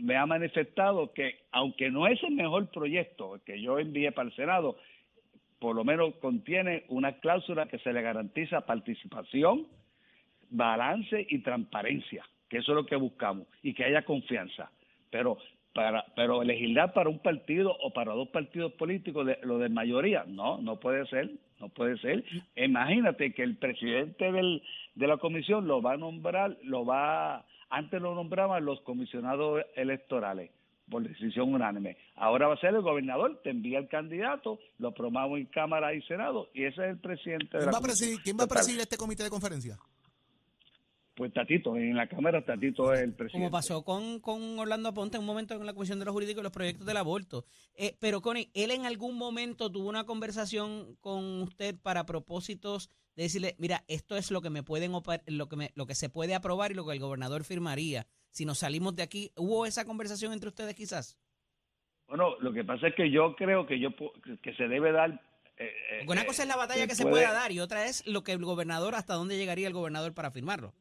me 0.00 0.16
han 0.16 0.28
manifestado 0.28 1.12
que, 1.12 1.40
aunque 1.52 1.90
no 1.90 2.06
es 2.06 2.22
el 2.22 2.34
mejor 2.34 2.70
proyecto 2.70 3.38
que 3.44 3.60
yo 3.60 3.78
envié 3.78 4.12
para 4.12 4.28
el 4.28 4.36
Senado, 4.36 4.76
por 5.58 5.74
lo 5.74 5.84
menos 5.84 6.14
contiene 6.16 6.84
una 6.88 7.12
cláusula 7.18 7.66
que 7.66 7.78
se 7.78 7.92
le 7.92 8.02
garantiza 8.02 8.62
participación, 8.62 9.66
balance 10.50 11.26
y 11.28 11.38
transparencia, 11.40 12.24
que 12.48 12.58
eso 12.58 12.72
es 12.72 12.76
lo 12.76 12.86
que 12.86 12.96
buscamos, 12.96 13.46
y 13.62 13.74
que 13.74 13.84
haya 13.84 14.02
confianza. 14.02 14.70
Pero 15.10 15.38
para 15.74 16.04
pero 16.16 16.42
legislar 16.42 16.92
para 16.92 17.10
un 17.10 17.18
partido 17.20 17.76
o 17.82 17.92
para 17.92 18.12
dos 18.12 18.28
partidos 18.28 18.72
políticos, 18.72 19.26
de, 19.26 19.38
lo 19.42 19.58
de 19.58 19.68
mayoría, 19.68 20.24
no, 20.26 20.58
no 20.60 20.80
puede 20.80 21.06
ser, 21.06 21.30
no 21.60 21.68
puede 21.68 21.98
ser. 21.98 22.24
Imagínate 22.56 23.32
que 23.32 23.42
el 23.42 23.56
presidente 23.56 24.30
de 24.32 25.06
la 25.06 25.16
comisión 25.18 25.66
lo 25.66 25.82
va 25.82 25.92
a 25.92 25.96
nombrar, 25.96 26.56
lo 26.62 26.84
va, 26.84 27.44
antes 27.68 28.00
lo 28.00 28.14
nombraban 28.14 28.64
los 28.64 28.80
comisionados 28.82 29.62
electorales 29.76 30.50
por 30.90 31.02
decisión 31.02 31.52
unánime. 31.52 31.96
Ahora 32.16 32.48
va 32.48 32.54
a 32.54 32.60
ser 32.60 32.74
el 32.74 32.82
gobernador, 32.82 33.40
te 33.42 33.50
envía 33.50 33.78
el 33.78 33.88
candidato, 33.88 34.58
lo 34.78 34.92
promueve 34.92 35.40
en 35.40 35.46
Cámara 35.46 35.94
y 35.94 36.02
Senado, 36.02 36.48
y 36.54 36.64
ese 36.64 36.82
es 36.82 36.90
el 36.90 36.98
presidente 36.98 37.58
de 37.58 37.64
¿Quién 37.64 37.66
la 37.66 37.72
va, 37.72 37.78
a 37.78 37.82
presidir, 37.82 38.18
quién 38.22 38.36
va 38.38 38.44
a 38.44 38.48
presidir 38.48 38.80
este 38.80 38.96
comité 38.96 39.22
de 39.22 39.30
conferencia? 39.30 39.78
pues 41.18 41.32
Tatito, 41.32 41.76
en 41.76 41.96
la 41.96 42.06
Cámara 42.06 42.44
Tatito 42.44 42.92
es 42.92 43.00
el 43.00 43.12
presidente. 43.12 43.32
Como 43.32 43.50
pasó 43.50 43.82
con, 43.82 44.20
con 44.20 44.56
Orlando 44.60 44.90
Aponte 44.90 45.16
en 45.16 45.22
un 45.22 45.26
momento 45.26 45.54
en 45.54 45.66
la 45.66 45.74
Comisión 45.74 45.98
de 45.98 46.04
los 46.04 46.14
Jurídicos 46.14 46.40
y 46.40 46.44
los 46.44 46.52
proyectos 46.52 46.86
del 46.86 46.96
aborto. 46.96 47.44
Eh, 47.74 47.96
pero, 47.98 48.22
Connie, 48.22 48.50
¿él 48.54 48.70
en 48.70 48.86
algún 48.86 49.18
momento 49.18 49.68
tuvo 49.68 49.88
una 49.88 50.04
conversación 50.04 50.96
con 51.00 51.42
usted 51.42 51.74
para 51.82 52.06
propósitos 52.06 52.88
de 53.18 53.24
decirle, 53.24 53.56
mira, 53.58 53.82
esto 53.88 54.16
es 54.16 54.30
lo 54.30 54.40
que 54.40 54.48
me 54.48 54.62
pueden 54.62 54.92
lo 54.92 55.48
que 55.48 55.56
me, 55.56 55.72
lo 55.74 55.86
que 55.86 55.96
se 55.96 56.08
puede 56.08 56.36
aprobar 56.36 56.70
y 56.70 56.74
lo 56.74 56.86
que 56.86 56.92
el 56.92 57.00
gobernador 57.00 57.42
firmaría 57.42 58.06
si 58.30 58.44
nos 58.44 58.60
salimos 58.60 58.94
de 58.94 59.02
aquí? 59.02 59.32
¿Hubo 59.34 59.66
esa 59.66 59.84
conversación 59.84 60.32
entre 60.32 60.50
ustedes 60.50 60.76
quizás? 60.76 61.18
Bueno, 62.06 62.38
lo 62.38 62.52
que 62.52 62.62
pasa 62.62 62.86
es 62.86 62.94
que 62.94 63.10
yo 63.10 63.34
creo 63.34 63.66
que 63.66 63.80
yo 63.80 63.90
que 64.40 64.54
se 64.54 64.68
debe 64.68 64.92
dar 64.92 65.20
eh, 65.56 65.74
eh, 65.90 66.04
una 66.06 66.24
cosa 66.26 66.42
es 66.44 66.48
la 66.48 66.54
batalla 66.54 66.86
que 66.86 66.94
se 66.94 67.04
pueda 67.04 67.32
dar 67.32 67.50
y 67.50 67.58
otra 67.58 67.86
es 67.86 68.06
lo 68.06 68.22
que 68.22 68.30
el 68.30 68.44
gobernador, 68.44 68.94
hasta 68.94 69.14
dónde 69.14 69.36
llegaría 69.36 69.66
el 69.66 69.74
gobernador 69.74 70.14
para 70.14 70.30
firmarlo. 70.30 70.72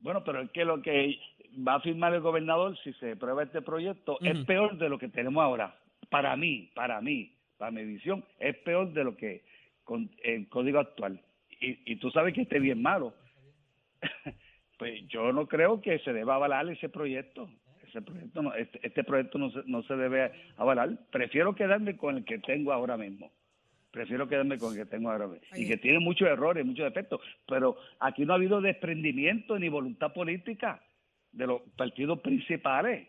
Bueno, 0.00 0.24
pero 0.24 0.42
es 0.42 0.50
que 0.50 0.64
lo 0.64 0.82
que 0.82 1.20
va 1.56 1.76
a 1.76 1.80
firmar 1.80 2.12
el 2.14 2.20
gobernador 2.20 2.76
si 2.82 2.92
se 2.94 3.12
aprueba 3.12 3.44
este 3.44 3.62
proyecto 3.62 4.18
es 4.22 4.44
peor 4.44 4.76
de 4.76 4.88
lo 4.88 4.98
que 4.98 5.08
tenemos 5.08 5.40
ahora. 5.40 5.78
Para 6.08 6.34
mí, 6.34 6.68
para 6.74 7.00
mí, 7.00 7.32
para 7.58 7.70
mi 7.70 7.84
visión, 7.84 8.24
es 8.40 8.56
peor 8.56 8.92
de 8.92 9.04
lo 9.04 9.16
que 9.16 9.44
con 9.84 10.10
el 10.24 10.48
código 10.48 10.80
actual. 10.80 11.22
Y, 11.60 11.92
y 11.92 11.96
tú 11.96 12.10
sabes 12.10 12.34
que 12.34 12.42
esté 12.42 12.58
bien 12.58 12.80
malo. 12.80 13.14
pues 14.78 15.06
yo 15.08 15.32
no 15.32 15.46
creo 15.46 15.80
que 15.80 15.98
se 16.00 16.12
deba 16.12 16.36
avalar 16.36 16.68
ese 16.70 16.88
proyecto. 16.88 17.50
Ese 17.86 18.02
proyecto 18.02 18.42
no, 18.42 18.54
este, 18.54 18.80
este 18.82 19.04
proyecto 19.04 19.38
no 19.38 19.50
se, 19.50 19.62
no 19.66 19.82
se 19.82 19.96
debe 19.96 20.32
avalar. 20.56 20.98
Prefiero 21.10 21.54
quedarme 21.54 21.96
con 21.96 22.16
el 22.16 22.24
que 22.24 22.38
tengo 22.38 22.72
ahora 22.72 22.96
mismo 22.96 23.30
prefiero 23.90 24.28
quedarme 24.28 24.58
con 24.58 24.72
el 24.72 24.78
que 24.78 24.90
tengo 24.90 25.10
ahora 25.10 25.28
y 25.54 25.66
que 25.66 25.76
tiene 25.76 25.98
muchos 25.98 26.28
errores, 26.28 26.64
muchos 26.64 26.84
defectos, 26.84 27.20
pero 27.46 27.76
aquí 27.98 28.24
no 28.24 28.32
ha 28.32 28.36
habido 28.36 28.60
desprendimiento 28.60 29.58
ni 29.58 29.68
voluntad 29.68 30.12
política 30.12 30.82
de 31.32 31.46
los 31.46 31.62
partidos 31.76 32.20
principales. 32.20 33.08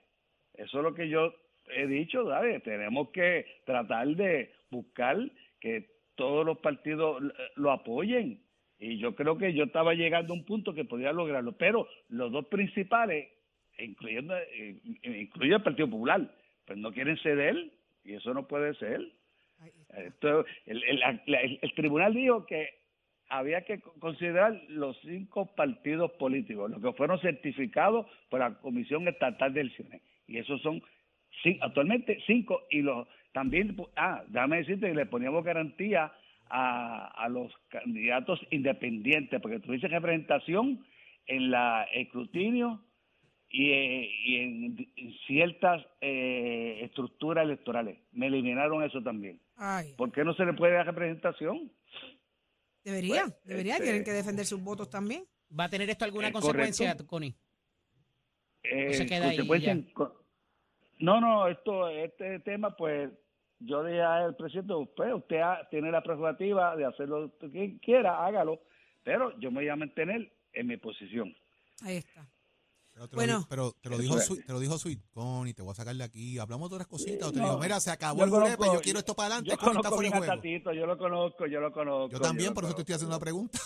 Eso 0.54 0.78
es 0.78 0.84
lo 0.84 0.94
que 0.94 1.10
yo 1.10 1.34
he 1.68 1.88
dicho, 1.88 2.28
¿sabes? 2.28 2.62
Tenemos 2.64 3.10
que 3.10 3.46
tratar 3.66 4.08
de 4.08 4.52
buscar 4.70 5.18
que 5.60 6.01
todos 6.16 6.46
los 6.46 6.58
partidos 6.60 7.22
lo 7.56 7.72
apoyen. 7.72 8.42
Y 8.80 8.98
yo 8.98 9.16
creo 9.16 9.38
que 9.38 9.54
yo 9.54 9.66
estaba 9.66 9.94
llegando 9.94 10.34
a 10.34 10.38
un 10.38 10.46
punto 10.46 10.74
que 10.74 10.86
podía 10.86 11.14
lograrlo, 11.14 11.52
pero 11.54 11.88
los 12.10 12.32
dos 12.32 12.48
principales, 12.48 13.30
incluyendo, 13.78 14.36
eh, 14.38 14.80
incluye 15.04 15.54
el 15.54 15.62
Partido 15.62 15.90
Popular, 15.90 16.34
pues 16.66 16.80
no 16.80 16.92
quieren 16.92 17.18
ceder 17.18 17.72
y 18.04 18.14
eso 18.14 18.34
no 18.34 18.48
puede 18.48 18.74
ser 18.76 19.02
el, 20.66 21.74
tribunal 21.76 22.14
dijo 22.14 22.46
que 22.46 22.70
había 23.30 23.62
que 23.62 23.80
considerar 24.00 24.62
los 24.70 24.98
cinco 25.02 25.54
partidos 25.56 26.12
políticos, 26.14 26.70
los 26.72 26.82
que 26.82 26.94
fueron 26.94 27.20
certificados 27.20 28.06
por 28.30 28.40
la 28.40 28.56
Comisión 28.56 29.08
Estatal 29.08 29.54
de 29.54 29.62
Elecciones. 29.62 30.02
Y 30.28 30.38
esos 30.38 30.62
son 30.62 30.82
actualmente 31.62 32.22
cinco. 32.28 32.64
Y 32.70 32.82
los 32.82 33.08
también, 33.34 33.76
ah, 33.96 34.24
déjame 34.28 34.58
decirte 34.58 34.88
que 34.88 34.96
le 34.96 35.06
poníamos 35.06 35.44
garantía 35.44 36.12
a, 36.50 37.08
a 37.08 37.30
los 37.30 37.52
candidatos 37.70 38.40
independientes, 38.52 39.42
porque 39.42 39.60
tuviste 39.60 39.88
representación 39.88 40.86
en 41.28 41.52
la 41.52 41.88
escrutinio 41.94 42.84
y, 43.50 43.72
y 43.72 44.36
en, 44.38 44.88
ciertas 45.28 45.86
eh, 46.00 46.80
estructuras 46.84 47.46
electorales. 47.46 47.98
Me 48.12 48.28
eliminaron 48.28 48.84
eso 48.84 49.02
también. 49.02 49.40
¿Por 49.98 50.12
qué 50.12 50.24
no 50.24 50.34
se 50.34 50.46
le 50.46 50.54
puede 50.54 50.74
dar 50.74 50.86
representación? 50.86 51.72
Debería, 52.84 53.24
pues, 53.24 53.46
debería, 53.46 53.74
este, 53.74 53.86
tienen 53.86 54.04
que 54.04 54.12
defender 54.12 54.46
sus 54.46 54.62
votos 54.62 54.90
también. 54.90 55.24
¿Va 55.58 55.66
a 55.66 55.70
tener 55.70 55.90
esto 55.90 56.06
alguna 56.06 56.32
consecuencia, 56.32 56.96
Connie? 57.06 57.36
Eh, 58.64 59.08
no, 61.02 61.20
no, 61.20 61.48
esto, 61.48 61.88
este 61.90 62.40
tema, 62.40 62.76
pues, 62.76 63.12
yo 63.60 63.84
dije 63.84 64.02
al 64.02 64.36
presidente, 64.36 64.74
pues, 64.96 65.14
usted 65.14 65.42
tiene 65.70 65.92
la 65.92 66.02
prerrogativa 66.02 66.76
de 66.76 66.86
hacer 66.86 67.10
lo 67.10 67.32
que 67.40 67.80
quiera, 67.82 68.26
hágalo, 68.26 68.62
pero 69.04 69.38
yo 69.40 69.52
me 69.52 69.62
voy 69.62 69.70
a 69.70 69.76
mantener 69.76 70.32
en 70.54 70.68
mi 70.68 70.78
posición. 70.78 71.36
Ahí 71.82 71.98
está. 71.98 72.28
Pero 72.94 73.08
te, 73.08 73.16
bueno, 73.16 73.40
lo, 73.40 73.46
pero 73.48 73.72
te 73.82 73.90
lo 73.90 73.98
dijo 73.98 74.18
te 74.18 74.52
lo 74.52 74.60
dijo 74.60 74.78
Sweet 74.78 75.00
Connie, 75.12 75.54
te 75.54 75.62
voy 75.62 75.72
a 75.72 75.76
sacar 75.76 75.96
de 75.96 76.04
aquí. 76.04 76.38
Hablamos 76.38 76.70
de 76.70 76.76
otras 76.76 76.88
cositas. 76.88 77.30
O 77.30 77.32
te 77.32 77.40
digo, 77.40 77.58
mira, 77.58 77.80
se 77.80 77.90
acabó 77.90 78.24
el 78.24 78.30
julepe, 78.30 78.66
yo 78.66 78.82
quiero 78.82 79.00
esto 79.00 79.16
para 79.16 79.28
adelante. 79.28 79.52
Yo 79.52 79.58
conozco 79.58 79.96
fuera 79.96 80.10
juego. 80.10 80.26
Tatito, 80.26 80.74
yo 80.74 80.86
lo 80.86 80.98
conozco, 80.98 81.46
yo 81.48 81.62
lo 81.62 81.72
conozco. 81.72 82.12
Yo 82.12 82.20
también, 82.20 82.54
por 82.54 82.66
eso 82.66 82.76
te 82.76 82.82
estoy 82.82 82.96
haciendo 82.96 83.16
una 83.16 83.24
pregunta. 83.24 83.60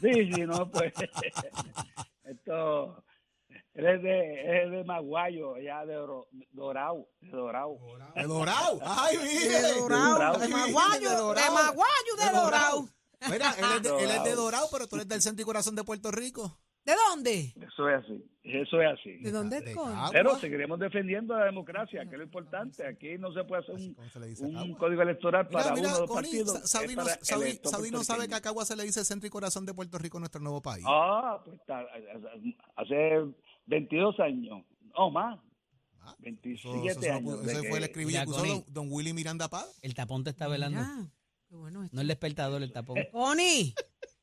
Sí, 0.00 0.32
sí, 0.32 0.40
no, 0.42 0.68
pues. 0.70 0.92
esto. 2.24 3.04
Él 3.74 3.86
es 3.86 4.02
de, 4.02 4.62
es 4.62 4.70
de 4.70 4.84
Maguayo, 4.84 5.58
ya 5.58 5.84
de 5.84 5.94
Dorado. 6.52 7.08
De 7.20 7.30
Dorado. 7.30 7.76
¿De 8.14 8.22
Dorado? 8.22 8.78
¡Ay, 8.82 9.16
mire! 9.18 9.62
De 9.62 9.80
Dorado. 9.80 10.38
De 10.38 10.48
Maguayo, 10.48 11.34
de 11.34 11.50
Maguayo, 11.50 12.16
de 12.16 12.38
Dorado. 12.38 12.88
Mira, 13.30 13.50
él 13.58 13.64
es, 13.76 13.82
de, 13.82 14.04
él 14.04 14.10
es 14.10 14.24
de 14.24 14.34
Dorado, 14.34 14.68
pero 14.70 14.86
tú 14.86 14.96
eres 14.96 15.08
del 15.08 15.22
centro 15.22 15.42
y 15.42 15.44
corazón 15.44 15.74
de 15.74 15.82
Puerto 15.82 16.10
Rico. 16.12 16.56
¿De 16.84 16.92
dónde? 17.08 17.54
Eso 17.56 17.88
es 17.88 18.04
así, 18.04 18.30
eso 18.42 18.82
es 18.82 18.92
así. 18.92 19.16
¿De 19.22 19.32
dónde 19.32 19.56
es 19.56 19.76
Pero 20.12 20.36
seguiremos 20.36 20.78
defendiendo 20.78 21.34
la 21.34 21.46
democracia, 21.46 22.02
que 22.02 22.10
es 22.10 22.18
lo 22.18 22.24
importante. 22.24 22.86
Aquí 22.86 23.16
no 23.18 23.32
se 23.32 23.42
puede 23.44 23.62
hacer 23.62 23.74
un, 23.74 24.74
código 24.74 25.00
electoral 25.00 25.48
para 25.48 25.72
uno 25.72 25.82
de 25.82 26.00
los 26.00 26.10
partidos. 26.10 26.60
Saudi, 26.64 27.90
no, 27.90 28.04
sabe 28.04 28.28
que 28.28 28.34
a 28.34 28.42
Cagua 28.42 28.66
se 28.66 28.76
le 28.76 28.82
dice 28.84 29.02
centro 29.02 29.26
y 29.26 29.30
corazón 29.30 29.64
de 29.64 29.72
Puerto 29.72 29.96
Rico, 29.98 30.18
nuestro 30.18 30.42
nuevo 30.42 30.60
país. 30.60 30.84
Ah, 30.86 31.40
pues 31.42 31.58
está, 31.58 31.86
hace 32.76 33.32
22 33.66 34.20
años, 34.20 34.64
o 34.94 35.10
más. 35.10 35.38
27 36.18 37.10
ah, 37.10 37.16
años. 37.16 37.46
Ese 37.46 37.68
fue 37.68 37.78
el 37.78 37.84
escribir 37.84 38.20
que 38.22 38.30
usó 38.30 38.64
don, 38.68 38.88
Willy 38.90 39.12
Miranda 39.12 39.48
Paz. 39.48 39.78
El 39.82 39.94
tapón 39.94 40.24
te 40.24 40.30
está 40.30 40.48
velando. 40.48 40.80
no 41.50 42.00
el 42.00 42.06
despertador, 42.06 42.62
el 42.62 42.72
tapón. 42.72 42.98
Pony. 43.10 43.72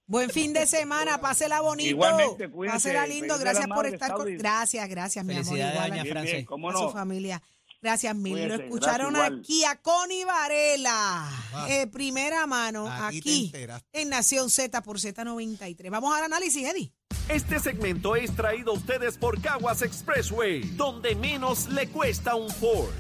Buen 0.06 0.30
fin 0.30 0.52
de 0.52 0.68
semana, 0.68 1.22
pásela 1.22 1.62
bonito. 1.62 1.90
Igualmente, 1.90 2.50
cuídense. 2.50 2.76
Pásela 2.76 3.08
lindo, 3.08 3.38
gracias 3.40 3.68
por 3.68 3.86
estar 3.86 4.14
con... 4.14 4.38
Gracias, 4.38 4.90
gracias, 4.90 5.24
mi 5.24 5.38
amor. 5.38 5.58
Igual 5.58 5.90
doña 5.90 6.06
Frances. 6.06 6.46
a 6.46 6.78
su 6.78 6.90
familia. 6.92 7.42
Gracias 7.82 8.16
mil. 8.16 8.48
Lo 8.48 8.56
escucharon 8.56 9.16
aquí 9.16 9.64
a 9.64 9.82
Connie 9.82 10.26
Varela, 10.26 11.30
eh, 11.70 11.88
primera 11.88 12.46
mano, 12.46 12.88
aquí, 12.88 13.52
en 13.92 14.10
Nación 14.10 14.50
Z 14.50 14.84
por 14.84 15.00
Z93. 15.00 15.90
Vamos 15.90 16.14
al 16.16 16.26
análisis, 16.26 16.68
Eddie. 16.68 16.94
Este 17.30 17.60
segmento 17.60 18.16
es 18.16 18.36
traído 18.36 18.72
a 18.72 18.76
ustedes 18.76 19.18
por 19.18 19.42
Caguas 19.42 19.82
Expressway, 19.82 20.62
donde 20.76 21.16
menos 21.16 21.70
le 21.70 21.88
cuesta 21.88 22.36
un 22.36 22.50
Ford. 22.50 22.92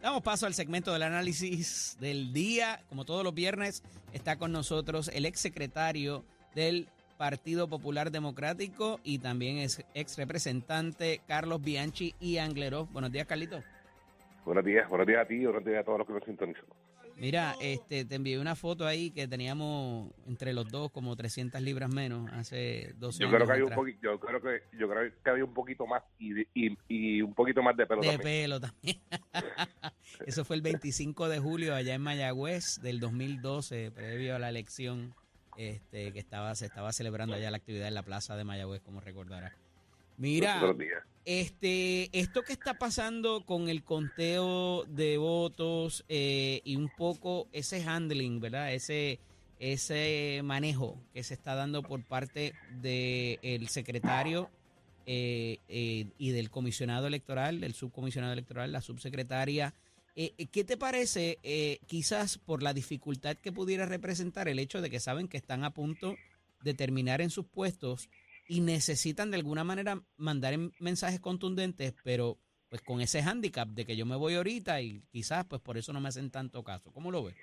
Damos 0.00 0.22
paso 0.22 0.46
al 0.46 0.54
segmento 0.54 0.92
del 0.92 1.02
análisis 1.02 1.96
del 1.98 2.32
día. 2.32 2.82
Como 2.88 3.04
todos 3.04 3.24
los 3.24 3.34
viernes, 3.34 3.82
está 4.12 4.36
con 4.36 4.52
nosotros 4.52 5.10
el 5.14 5.24
ex 5.24 5.40
secretario 5.40 6.24
del 6.54 6.88
Partido 7.16 7.68
Popular 7.68 8.10
Democrático 8.10 9.00
y 9.02 9.18
también 9.18 9.58
es 9.58 9.84
ex 9.94 10.18
representante 10.18 11.22
Carlos 11.26 11.62
Bianchi 11.62 12.14
y 12.20 12.38
Angleró. 12.38 12.86
Buenos 12.86 13.12
días, 13.12 13.26
Carlito. 13.26 13.62
Buenos 14.44 14.64
días, 14.64 14.88
buenos 14.88 15.06
días 15.06 15.22
a 15.22 15.26
ti, 15.26 15.44
buenos 15.44 15.64
días 15.64 15.80
a 15.80 15.84
todos 15.84 15.98
los 15.98 16.06
que 16.06 16.12
nos 16.12 16.24
sintonizan. 16.24 16.64
Mira, 17.16 17.54
este, 17.60 18.04
te 18.04 18.14
envié 18.16 18.38
una 18.38 18.56
foto 18.56 18.86
ahí 18.86 19.10
que 19.10 19.28
teníamos 19.28 20.12
entre 20.26 20.52
los 20.52 20.68
dos 20.70 20.90
como 20.90 21.14
300 21.16 21.60
libras 21.62 21.92
menos 21.92 22.30
hace 22.32 22.94
dos 22.96 23.20
años. 23.20 23.32
Creo 23.32 23.46
que 23.46 23.52
hay 23.52 23.62
un 23.62 23.74
poquito, 23.74 24.00
yo 24.02 24.20
creo 24.20 24.40
que 24.40 24.62
yo 24.76 24.88
creo 24.88 25.12
que 25.22 25.30
había 25.30 25.44
un 25.44 25.54
poquito 25.54 25.86
más 25.86 26.02
y, 26.18 26.40
y, 26.54 26.76
y 26.88 27.22
un 27.22 27.34
poquito 27.34 27.62
más 27.62 27.76
de 27.76 27.86
pelo 27.86 28.02
de 28.02 28.18
pelo 28.18 28.60
también. 28.60 29.00
Eso 30.26 30.44
fue 30.44 30.56
el 30.56 30.62
25 30.62 31.28
de 31.28 31.38
julio 31.38 31.74
allá 31.74 31.94
en 31.94 32.02
Mayagüez 32.02 32.80
del 32.82 33.00
2012, 33.00 33.90
previo 33.92 34.36
a 34.36 34.38
la 34.38 34.48
elección 34.48 35.14
este, 35.56 36.12
que 36.12 36.18
estaba 36.18 36.54
se 36.54 36.66
estaba 36.66 36.92
celebrando 36.92 37.36
allá 37.36 37.50
la 37.50 37.58
actividad 37.58 37.88
en 37.88 37.94
la 37.94 38.02
plaza 38.02 38.36
de 38.36 38.44
Mayagüez, 38.44 38.82
como 38.82 39.00
recordarás. 39.00 39.54
Mira, 40.16 40.60
este, 41.24 42.10
esto 42.18 42.42
que 42.42 42.52
está 42.52 42.74
pasando 42.74 43.44
con 43.46 43.68
el 43.68 43.82
conteo 43.82 44.84
de 44.84 45.16
votos 45.16 46.04
eh, 46.08 46.60
y 46.64 46.76
un 46.76 46.90
poco 46.90 47.48
ese 47.52 47.82
handling, 47.82 48.40
¿verdad? 48.40 48.74
Ese, 48.74 49.20
ese 49.58 50.42
manejo 50.44 51.00
que 51.14 51.22
se 51.22 51.34
está 51.34 51.54
dando 51.54 51.82
por 51.82 52.02
parte 52.04 52.52
del 52.82 53.68
secretario 53.68 54.50
eh, 55.06 55.60
eh, 55.68 56.06
y 56.18 56.30
del 56.32 56.50
comisionado 56.50 57.06
electoral, 57.06 57.60
del 57.60 57.72
subcomisionado 57.72 58.32
electoral, 58.32 58.70
la 58.72 58.82
subsecretaria. 58.82 59.74
¿Qué 60.14 60.62
te 60.64 60.76
parece, 60.76 61.80
quizás 61.88 62.38
por 62.38 62.62
la 62.62 62.72
dificultad 62.72 63.36
que 63.36 63.50
pudiera 63.50 63.84
representar 63.84 64.46
el 64.46 64.60
hecho 64.60 64.80
de 64.80 64.88
que 64.88 65.00
saben 65.00 65.26
que 65.26 65.36
están 65.36 65.64
a 65.64 65.74
punto 65.74 66.14
de 66.62 66.72
terminar 66.72 67.20
en 67.20 67.30
sus 67.30 67.46
puestos? 67.46 68.08
Y 68.46 68.60
necesitan 68.60 69.30
de 69.30 69.36
alguna 69.36 69.64
manera 69.64 70.00
mandar 70.16 70.54
mensajes 70.78 71.20
contundentes, 71.20 71.94
pero 72.04 72.38
pues 72.68 72.82
con 72.82 73.00
ese 73.00 73.22
hándicap 73.22 73.68
de 73.68 73.84
que 73.84 73.96
yo 73.96 74.04
me 74.06 74.16
voy 74.16 74.34
ahorita 74.34 74.80
y 74.80 75.02
quizás 75.10 75.46
pues 75.46 75.62
por 75.62 75.76
eso 75.76 75.92
no 75.92 76.00
me 76.00 76.08
hacen 76.08 76.30
tanto 76.30 76.62
caso. 76.64 76.92
¿Cómo 76.92 77.10
lo 77.10 77.24
ves? 77.24 77.36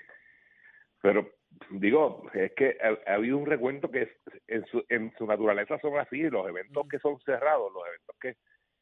Pero 1.01 1.27
digo, 1.69 2.29
es 2.33 2.51
que 2.55 2.77
ha, 3.07 3.13
habido 3.13 3.37
un 3.37 3.45
recuento 3.45 3.89
que 3.89 4.09
en, 4.47 4.65
su, 4.67 4.83
en 4.89 5.11
su 5.17 5.25
naturaleza 5.25 5.79
son 5.79 5.97
así, 5.97 6.21
los 6.29 6.47
eventos 6.47 6.87
que 6.89 6.99
son 6.99 7.19
cerrados, 7.21 7.71
los 7.73 7.83
eventos 7.87 8.15
que, 8.19 8.35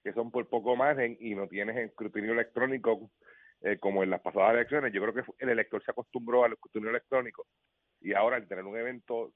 que 0.04 0.14
son 0.14 0.32
por 0.32 0.48
poco 0.50 0.76
margen 0.76 1.18
y 1.20 1.36
no 1.36 1.48
tienes 1.48 1.78
escrutinio 1.78 2.34
electrónico 2.34 3.12
eh, 3.62 3.78
como 3.78 4.04
en 4.04 4.10
las 4.10 4.22
pasadas 4.22 4.54
elecciones, 4.54 4.94
yo 4.94 5.02
creo 5.02 5.14
que 5.14 5.32
el 5.40 5.50
elector 5.50 5.84
se 5.84 5.92
acostumbró 5.92 6.46
al 6.46 6.54
escrutinio 6.54 6.90
electrónico 6.90 7.46
y 8.00 8.14
ahora 8.14 8.38
al 8.38 8.48
tener 8.48 8.64
un 8.64 8.78
evento 8.78 9.34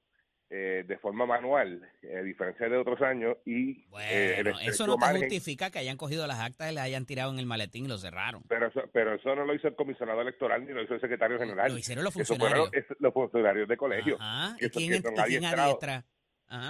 eh, 0.56 0.84
de 0.86 0.98
forma 0.98 1.26
manual, 1.26 1.82
eh, 2.00 2.18
a 2.18 2.22
diferencia 2.22 2.68
de 2.68 2.76
otros 2.76 3.02
años. 3.02 3.36
y 3.44 3.84
eh, 3.98 4.40
Bueno, 4.40 4.60
eso 4.60 4.86
no 4.86 4.96
te 4.96 5.18
justifica 5.18 5.68
que 5.72 5.80
hayan 5.80 5.96
cogido 5.96 6.28
las 6.28 6.38
actas 6.38 6.70
y 6.70 6.74
las 6.76 6.84
hayan 6.84 7.06
tirado 7.06 7.32
en 7.32 7.40
el 7.40 7.46
maletín 7.46 7.86
y 7.86 7.88
lo 7.88 7.98
cerraron. 7.98 8.44
Pero 8.48 8.68
eso, 8.68 8.82
pero 8.92 9.14
eso 9.14 9.34
no 9.34 9.44
lo 9.44 9.52
hizo 9.52 9.66
el 9.66 9.74
comisionado 9.74 10.20
electoral 10.20 10.64
ni 10.64 10.72
lo 10.72 10.84
hizo 10.84 10.94
el 10.94 11.00
secretario 11.00 11.40
general. 11.40 11.72
Lo 11.72 11.78
hicieron 11.78 12.04
los 12.04 12.14
funcionarios. 12.14 12.70
los 13.00 13.12
funcionarios 13.12 13.66
de 13.66 13.76
colegio. 13.76 14.16
¿Y 14.60 14.70
quién, 14.70 15.02
quién 15.26 15.44
adiestra? 15.44 16.04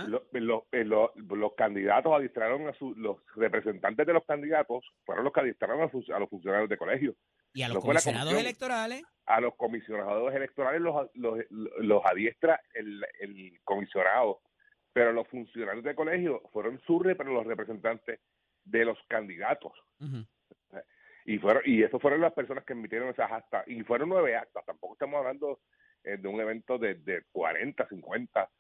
Los, 0.09 0.23
los, 0.33 1.11
los, 1.15 1.55
candidatos 1.55 2.11
adiestraron 2.11 2.67
a 2.69 2.73
su, 2.73 2.95
los 2.95 3.19
representantes 3.37 4.07
de 4.07 4.15
los 4.15 4.25
candidatos 4.25 4.83
fueron 5.05 5.25
los 5.25 5.33
que 5.35 5.41
adiestraron 5.41 5.83
a, 5.83 5.85
a 6.17 6.19
los 6.21 6.31
funcionarios 6.31 6.71
de 6.71 6.79
colegio. 6.79 7.15
¿Y 7.55 7.63
a 7.63 7.69
los 7.69 7.83
comisionados 7.83 8.35
electorales? 8.35 9.03
A 9.27 9.41
los 9.41 9.55
comisionados 9.55 10.35
electorales 10.35 10.83
los, 10.83 11.09
los, 11.15 11.39
los 11.51 12.05
adiestra 12.05 12.61
el, 12.75 13.07
el, 13.21 13.59
comisionado, 13.63 14.41
pero 14.93 15.13
los 15.13 15.27
funcionarios 15.29 15.85
de 15.85 15.95
colegio 15.95 16.43
fueron 16.53 16.81
sus 16.85 17.03
los 17.05 17.47
representantes 17.47 18.21
de 18.65 18.85
los 18.85 18.99
candidatos. 19.09 19.73
Y 21.27 21.39
fueron 21.39 21.63
y 21.65 21.83
eso 21.83 21.99
fueron 22.01 22.21
las 22.21 22.35
personas 22.35 22.65
que 22.65 22.75
emitieron 22.75 23.09
esas 23.09 23.31
actas. 23.31 23.67
Y 23.69 23.83
fueron 23.83 24.11
nueve 24.11 24.37
actas. 24.37 24.65
Tampoco 24.67 24.95
estamos 24.95 25.19
hablando 25.19 25.61
eh, 26.03 26.19
de 26.19 26.29
un 26.29 26.41
evento 26.41 26.77
de, 26.77 26.97
de 26.97 27.23
40, 27.33 27.89
50 27.89 28.51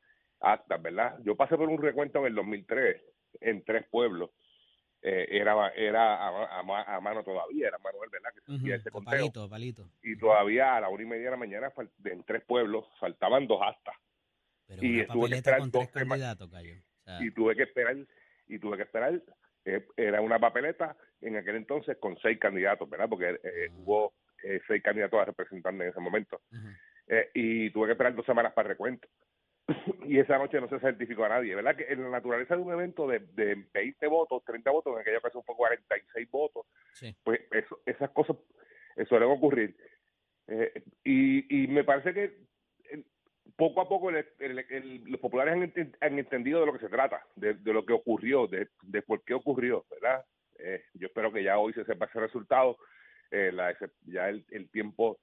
actas, 0.41 0.83
¿verdad? 0.83 1.19
Yo 1.25 1.37
pasé 1.37 1.57
por 1.57 1.69
un 1.69 1.83
recuento 1.83 2.21
en 2.21 2.27
el 2.27 2.35
2003 2.37 3.03
en 3.41 3.65
tres 3.65 3.87
pueblos. 3.91 4.31
Eh, 5.07 5.39
era 5.39 5.69
era 5.77 6.29
a, 6.29 7.01
mano 7.03 7.23
todavía, 7.23 7.69
era 7.69 7.77
Manuel, 7.77 8.09
¿verdad? 8.09 8.31
Que 8.33 8.55
hacía 8.55 8.77
ese 8.77 8.91
conteo. 8.91 9.51
Palito, 9.51 9.91
Y 10.03 10.17
todavía 10.17 10.77
a 10.77 10.81
la 10.81 10.89
una 10.89 11.03
y 11.03 11.07
media 11.07 11.25
de 11.27 11.31
la 11.33 11.37
mañana, 11.37 11.71
en 12.05 12.25
tres 12.25 12.43
pueblos, 12.47 12.87
faltaban 12.99 13.47
dos 13.47 13.61
actas. 13.61 13.95
y 14.81 15.05
tuve 15.05 15.29
que 15.29 15.37
esperar 15.37 15.71
dos 15.71 15.89
candidatos, 15.91 16.51
Y 17.21 17.31
tuve 17.33 17.55
que 17.55 17.65
esperar, 17.65 17.97
y 18.47 18.59
tuve 18.59 18.79
que 18.79 18.85
esperar, 18.85 19.21
eh, 19.67 19.87
era 19.95 20.23
una 20.23 20.39
papeleta 20.39 20.97
en 21.21 21.37
aquel 21.37 21.57
entonces 21.57 21.99
con 21.99 22.17
seis 22.23 22.39
candidatos, 22.39 22.89
¿verdad? 22.89 23.11
Porque 23.11 23.39
eh, 23.45 23.69
ah. 23.69 23.75
hubo 23.77 24.15
seis 24.67 24.83
candidatos 24.83 25.21
a 25.21 25.27
representar 25.27 25.75
en 25.75 25.83
ese 25.83 26.01
momento. 26.01 26.41
y 27.35 27.69
tuve 27.73 27.89
que 27.89 27.93
esperar 27.93 28.15
dos 28.15 28.25
semanas 28.25 28.55
para 28.55 28.69
el 28.69 28.73
recuento. 28.73 29.07
y 30.05 30.19
esa 30.19 30.39
noche 30.39 30.61
no 30.61 30.69
se 30.69 30.79
certificó 30.81 31.25
a 31.25 31.31
nadie, 31.31 31.55
¿verdad? 31.55 31.77
Que 31.77 31.93
en 31.93 32.03
la 32.03 32.11
naturaleza 32.11 32.57
de 32.57 32.63
un 32.63 32.73
evento 32.73 33.07
de, 33.07 33.21
de 33.21 33.65
20 33.73 34.07
votos, 34.09 34.45
30 34.45 34.71
votos, 34.71 34.95
en 34.95 35.01
aquella 35.01 35.19
ocasión 35.19 35.43
fue 35.45 35.57
46 35.57 36.31
votos, 36.31 36.67
pues 37.23 37.41
eso, 37.51 37.81
esas 37.87 38.11
cosas 38.11 38.37
suelen 39.09 39.31
ocurrir. 39.31 39.77
Eh, 40.47 40.83
y, 41.05 41.65
y 41.65 41.69
me 41.69 41.85
parece 41.85 42.13
que 42.13 42.25
eh, 42.91 43.03
poco 43.57 43.81
a 43.81 43.89
poco 43.89 44.11
los 44.11 45.21
populares 45.21 45.55
han, 46.01 46.19
entendido 46.19 46.61
de 46.61 46.67
lo 46.67 46.73
que 46.75 46.81
se 46.81 46.89
trata, 46.89 47.27
de, 47.35 47.55
lo 47.65 47.87
que 47.87 47.95
ocurrió, 47.95 48.47
de, 48.47 48.69
de 48.83 49.03
por 49.03 49.25
qué 49.25 49.35
ocurrió, 49.35 49.87
¿verdad? 49.91 50.25
Eh, 50.59 50.85
yo 50.95 51.07
espero 51.07 51.33
que 51.33 51.43
ya 51.43 51.59
hoy 51.59 51.73
se 51.73 51.85
sepa 51.85 52.07
ese 52.07 52.21
resultado, 52.21 52.77
la, 53.31 53.77
ya 54.07 54.29
el, 54.29 54.45
el 54.51 54.71
tiempo 54.71 55.19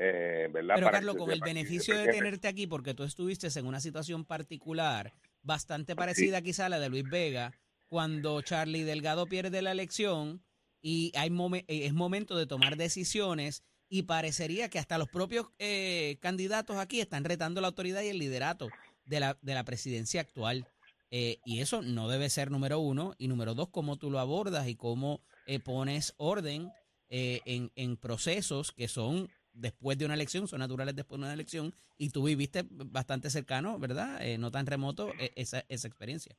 eh, 0.00 0.48
¿verdad? 0.52 0.76
Pero 0.76 0.90
Carlos, 0.92 1.16
con 1.16 1.32
el 1.32 1.40
beneficio 1.40 1.98
de 1.98 2.06
tenerte 2.06 2.46
aquí, 2.46 2.68
porque 2.68 2.94
tú 2.94 3.02
estuviste 3.02 3.48
en 3.58 3.66
una 3.66 3.80
situación 3.80 4.24
particular, 4.24 5.12
bastante 5.42 5.96
parecida 5.96 6.40
quizá 6.40 6.66
a 6.66 6.68
la 6.68 6.78
de 6.78 6.88
Luis 6.88 7.02
Vega, 7.10 7.52
cuando 7.88 8.40
Charlie 8.42 8.84
Delgado 8.84 9.26
pierde 9.26 9.60
la 9.60 9.72
elección 9.72 10.44
y 10.80 11.10
hay 11.16 11.30
eh, 11.30 11.64
es 11.66 11.92
momento 11.92 12.36
de 12.36 12.46
tomar 12.46 12.76
decisiones 12.76 13.64
y 13.88 14.02
parecería 14.02 14.68
que 14.68 14.78
hasta 14.78 14.98
los 14.98 15.08
propios 15.08 15.48
eh, 15.58 16.18
candidatos 16.20 16.76
aquí 16.76 17.00
están 17.00 17.24
retando 17.24 17.60
la 17.60 17.66
autoridad 17.66 18.02
y 18.02 18.08
el 18.08 18.18
liderato 18.18 18.68
de 19.04 19.18
la, 19.18 19.36
de 19.42 19.54
la 19.54 19.64
presidencia 19.64 20.20
actual. 20.20 20.68
y 21.10 21.60
eso 21.60 21.82
no 21.82 22.08
debe 22.08 22.30
ser 22.30 22.52
número 22.52 22.78
uno. 22.78 23.14
Y 23.18 23.26
número 23.26 23.54
dos, 23.54 23.70
cómo 23.70 23.96
tú 23.96 24.10
lo 24.10 24.20
abordas 24.20 24.68
y 24.68 24.76
cómo 24.76 25.22
pones 25.64 26.14
orden 26.18 26.70
en, 27.08 27.72
en 27.74 27.96
procesos 27.96 28.70
que 28.70 28.86
son 28.86 29.30
después 29.58 29.98
de 29.98 30.04
una 30.04 30.14
elección, 30.14 30.46
son 30.46 30.60
naturales 30.60 30.94
después 30.94 31.20
de 31.20 31.26
una 31.26 31.34
elección, 31.34 31.72
y 31.96 32.10
tú 32.10 32.24
viviste 32.24 32.62
bastante 32.70 33.30
cercano, 33.30 33.78
¿verdad? 33.78 34.20
Eh, 34.22 34.38
no 34.38 34.50
tan 34.50 34.66
remoto 34.66 35.12
e, 35.18 35.32
esa, 35.36 35.64
esa 35.68 35.88
experiencia. 35.88 36.34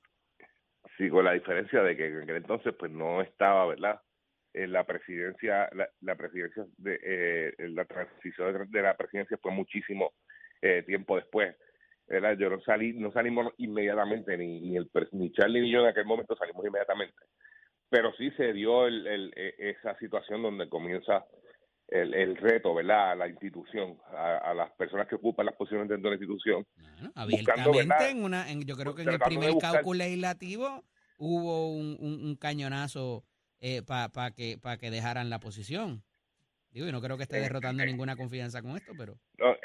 Sí, 0.98 1.10
con 1.10 1.26
la 1.26 1.34
diferencia 1.34 1.82
de 1.82 1.96
que 1.96 2.08
en 2.08 2.24
aquel 2.24 2.38
entonces 2.38 2.74
pues 2.78 2.92
no 2.92 3.22
estaba, 3.22 3.68
¿verdad? 3.68 4.02
En 4.54 4.72
la 4.72 4.86
presidencia, 4.86 5.70
la, 6.02 6.16
presidencia 6.16 6.66
de 6.78 7.00
eh, 7.04 7.54
la 7.70 7.86
transición 7.86 8.70
de, 8.70 8.82
la 8.82 8.98
presidencia 8.98 9.38
fue 9.38 9.52
muchísimo 9.52 10.14
eh, 10.62 10.84
tiempo 10.86 11.16
después. 11.16 11.56
¿verdad? 12.08 12.36
Yo 12.38 12.50
no 12.50 12.60
salí, 12.62 12.94
no 12.94 13.12
salimos 13.12 13.54
inmediatamente, 13.58 14.36
ni, 14.36 14.60
ni, 14.62 14.76
el, 14.76 14.90
ni 15.12 15.32
Charlie 15.32 15.62
ni 15.62 15.72
yo 15.72 15.82
en 15.82 15.88
aquel 15.88 16.06
momento 16.06 16.36
salimos 16.36 16.66
inmediatamente. 16.66 17.16
Pero 17.90 18.12
sí 18.18 18.32
se 18.32 18.52
dio 18.52 18.88
el, 18.88 19.06
el, 19.08 19.34
e, 19.36 19.54
esa 19.70 19.98
situación 20.00 20.42
donde 20.42 20.68
comienza 20.68 21.24
el, 21.92 22.14
el 22.14 22.38
reto, 22.38 22.74
¿verdad? 22.74 23.12
A 23.12 23.16
la 23.16 23.28
institución, 23.28 23.98
a, 24.16 24.54
las 24.54 24.72
personas 24.72 25.08
que 25.08 25.16
ocupan 25.16 25.46
las 25.46 25.56
posiciones 25.56 25.90
dentro 25.90 26.10
de 26.10 26.18
la 26.18 26.22
institución. 26.22 26.66
abiertamente, 27.16 28.10
en 28.10 28.24
una, 28.24 28.50
en, 28.50 28.64
yo 28.64 28.76
creo 28.76 28.96
que 28.96 29.04
en 29.04 29.10
el 29.10 29.20
primer 29.20 29.54
cálculo 29.60 29.98
legislativo 29.98 30.84
hubo 31.18 31.72
un, 31.72 31.98
un, 32.00 32.36
cañonazo 32.36 33.26
eh, 33.60 33.82
para 33.82 34.32
que, 34.32 34.58
para 34.62 34.78
que 34.78 34.92
dejaran 34.92 35.30
la 35.30 35.40
posición. 35.40 36.04
Digo, 36.72 36.88
y 36.88 36.92
no 36.92 37.02
creo 37.02 37.18
que 37.18 37.24
esté 37.24 37.40
derrotando 37.40 37.84
ninguna 37.84 38.16
confianza 38.16 38.62
con 38.62 38.78
esto, 38.78 38.94
pero 38.96 39.18
no, 39.40 39.56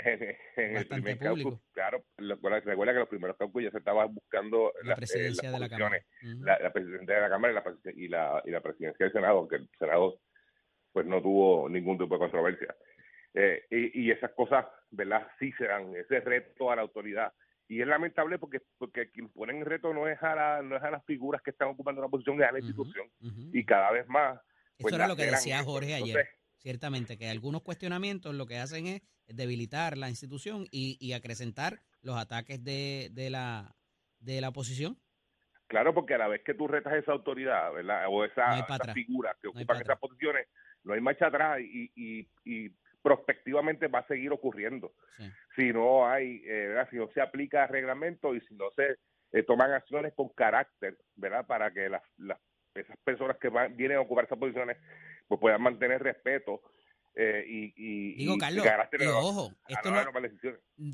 en, 0.57 0.77
el 0.77 0.87
primer 0.87 1.19
público. 1.19 1.61
claro, 1.73 2.03
recuerda 2.17 2.95
que 2.95 2.99
los 3.01 3.09
primeros 3.09 3.37
cálculos 3.37 3.67
ya 3.67 3.73
se 3.73 3.79
estaba 3.79 4.07
buscando 4.07 4.73
la, 4.83 4.97
presidencia 4.97 5.51
de 5.51 5.59
la 5.59 5.69
Cámara. 5.69 6.03
la, 6.23 6.73
presidencia 6.73 7.15
de 7.15 7.21
la 7.21 7.29
Cámara 7.29 7.63
y 7.95 8.09
la, 8.09 8.43
y 8.47 8.51
la 8.51 8.61
presidencia 8.63 9.05
del 9.05 9.13
Senado, 9.13 9.47
que 9.47 9.57
el 9.57 9.69
Senado 9.79 10.19
pues 10.95 11.07
no 11.07 11.21
tuvo 11.21 11.69
ningún 11.69 11.99
tipo 11.99 12.15
de 12.15 12.21
controversia. 12.21 12.75
Eh, 13.35 13.67
y, 13.69 14.13
esas 14.13 14.31
cosas, 14.31 14.65
¿verdad? 14.93 15.27
Sí 15.41 15.51
se 15.59 15.67
dan, 15.67 15.93
ese 15.97 16.21
reto 16.21 16.71
a 16.71 16.77
la 16.77 16.83
autoridad. 16.83 17.33
Y 17.67 17.81
es 17.81 17.87
lamentable 17.89 18.39
porque 18.39 18.61
porque 18.79 19.11
quien 19.11 19.29
pone 19.31 19.59
en 19.59 19.65
reto 19.65 19.93
no 19.93 20.07
es 20.07 20.23
a 20.23 20.63
no 20.63 20.77
es 20.77 20.83
a 20.83 20.91
las 20.91 21.05
figuras 21.05 21.43
que 21.43 21.51
están 21.51 21.69
ocupando 21.69 22.01
una 22.01 22.09
posición, 22.09 22.41
es 22.41 22.49
a 22.49 22.53
la 22.53 22.61
institución. 22.61 23.09
Y 23.53 23.65
cada 23.65 23.91
vez 23.91 24.07
más... 24.07 24.41
Pues, 24.79 24.93
Eso 24.93 24.97
era 24.97 25.09
lo 25.09 25.17
que 25.17 25.27
decía 25.27 25.65
Jorge 25.65 25.95
ayer, 25.95 26.29
ciertamente, 26.59 27.19
que 27.19 27.29
algunos 27.29 27.63
cuestionamientos 27.63 28.35
lo 28.35 28.47
que 28.47 28.59
hacen 28.59 28.87
es 28.87 29.03
debilitar 29.27 29.99
la 29.99 30.11
institución 30.11 30.67
y, 30.71 30.97
y 31.01 31.15
acrecentar 31.15 31.81
los 32.03 32.17
ataques 32.17 32.63
de, 32.63 33.09
de, 33.13 33.31
la, 33.31 33.75
de 34.21 34.41
la 34.41 34.51
oposición. 34.51 34.97
Claro, 35.67 35.95
porque 35.95 36.15
a 36.15 36.19
la 36.19 36.29
vez 36.29 36.43
que 36.45 36.55
tú 36.55 36.69
retas 36.69 36.93
esa 36.95 37.13
autoridad, 37.13 37.73
¿verdad? 37.73 38.05
O 38.09 38.25
esa, 38.25 38.59
esa 38.61 38.93
figura 38.93 39.37
que 39.41 39.49
ocupan 39.49 39.81
esas 39.81 39.99
posiciones, 39.99 40.47
no 40.85 40.95
hay 40.95 41.01
marcha 41.01 41.27
atrás 41.27 41.61
y, 41.61 41.91
y, 41.95 42.29
y 42.45 42.71
prospectivamente 43.03 43.89
va 43.89 44.01
a 44.01 44.07
seguir 44.07 44.33
ocurriendo. 44.33 44.95
Si 45.57 45.73
no 45.73 46.07
hay, 46.07 46.43
eh, 46.47 46.75
si 46.91 46.97
no 46.97 47.09
se 47.13 47.21
aplica 47.21 47.65
el 47.65 47.69
reglamento 47.71 48.35
y 48.35 48.41
si 48.43 48.55
no 48.55 48.71
se 48.77 48.97
eh, 49.33 49.43
toman 49.43 49.73
acciones 49.73 50.15
con 50.15 50.29
carácter, 50.31 50.97
¿verdad? 51.17 51.47
Para 51.47 51.73
que 51.73 51.89
las, 51.89 52.03
las 52.19 52.39
esas 52.75 52.97
personas 53.05 53.37
que 53.39 53.49
van, 53.49 53.77
vienen 53.77 53.99
a 53.99 54.01
ocupar 54.01 54.25
esas 54.25 54.39
posiciones 54.39 54.77
pues 55.29 55.41
puedan 55.41 55.63
mantener 55.63 56.03
respeto 56.03 56.61
eh, 57.17 57.45
y, 57.47 57.75
y, 57.77 58.15
Digo, 58.17 58.37
Carlos, 58.39 58.67
ojo, 59.13 59.53
esto 59.69 59.91
no, 59.93 60.03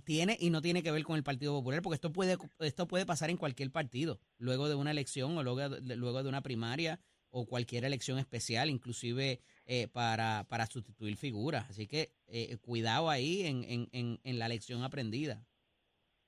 tiene 0.05 0.37
y 0.39 0.51
no 0.51 0.61
tiene 0.61 0.83
que 0.83 0.91
ver 0.91 1.03
con 1.03 1.17
el 1.17 1.23
Partido 1.23 1.55
Popular, 1.55 1.81
porque 1.81 1.95
esto 1.95 2.13
puede 2.13 2.37
esto 2.59 2.87
puede 2.87 3.07
pasar 3.07 3.31
en 3.31 3.39
cualquier 3.39 3.71
partido, 3.71 4.21
luego 4.37 4.69
de 4.69 4.75
una 4.75 4.91
elección 4.91 5.39
o 5.39 5.43
luego 5.43 5.71
de, 5.71 5.97
luego 5.97 6.23
de 6.23 6.29
una 6.29 6.43
primaria 6.43 7.01
o 7.31 7.47
cualquier 7.47 7.87
elección 7.87 8.19
especial, 8.19 8.69
inclusive 8.69 9.41
eh, 9.73 9.87
para, 9.87 10.43
para 10.49 10.67
sustituir 10.67 11.17
figuras. 11.17 11.71
Así 11.71 11.87
que 11.87 12.09
eh, 12.27 12.57
cuidado 12.61 13.09
ahí 13.09 13.47
en, 13.47 13.87
en, 13.93 14.19
en, 14.25 14.39
la 14.41 14.49
lección 14.49 14.83
aprendida. 14.83 15.47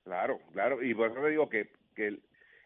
Claro, 0.05 0.39
claro. 0.53 0.81
Y 0.81 0.95
por 0.95 1.11
eso 1.11 1.21
te 1.21 1.31
digo 1.31 1.49
que, 1.49 1.73
que 1.97 2.07
el, 2.07 2.23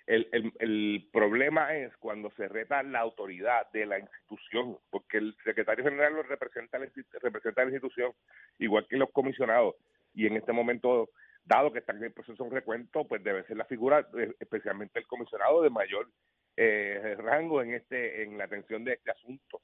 el, 0.07 0.53
el, 0.59 1.09
problema 1.11 1.75
es 1.75 1.97
cuando 1.97 2.31
se 2.33 2.47
reta 2.49 2.83
la 2.83 3.01
autoridad 3.01 3.71
de 3.73 3.87
la 3.87 3.99
institución, 3.99 4.77
porque 4.91 5.17
el 5.17 5.35
secretario 5.45 5.83
general 5.83 6.13
lo 6.13 6.23
representa, 6.25 6.77
representa 7.23 7.65
la 7.65 7.71
institución, 7.71 8.13
igual 8.59 8.87
que 8.87 8.99
los 8.99 9.11
comisionados. 9.13 9.77
Y 10.13 10.27
en 10.27 10.37
este 10.37 10.53
momento, 10.53 11.09
dado 11.47 11.73
que 11.73 11.79
están 11.79 11.97
en 11.97 12.05
el 12.05 12.13
proceso 12.13 12.45
de 12.45 12.51
recuento, 12.51 13.09
pues 13.09 13.25
debe 13.25 13.45
ser 13.45 13.57
la 13.57 13.65
figura, 13.65 14.07
eh, 14.19 14.35
especialmente 14.41 14.99
el 14.99 15.07
comisionado 15.07 15.63
de 15.63 15.71
mayor 15.71 16.11
eh, 16.55 17.17
rango 17.17 17.63
en 17.63 17.73
este 17.73 18.25
en 18.25 18.37
la 18.37 18.45
atención 18.45 18.85
de 18.85 18.93
este 18.93 19.11
asunto. 19.11 19.63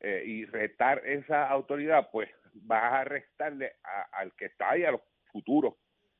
Eh, 0.00 0.22
y 0.26 0.44
retar 0.46 1.02
esa 1.06 1.46
autoridad, 1.48 2.08
pues 2.10 2.30
va 2.70 3.00
a 3.00 3.04
restarle 3.04 3.74
al 4.12 4.32
que 4.34 4.46
está 4.46 4.70
ahí, 4.70 4.82
a 4.84 4.92
los 4.92 5.02
futuros 5.30 5.74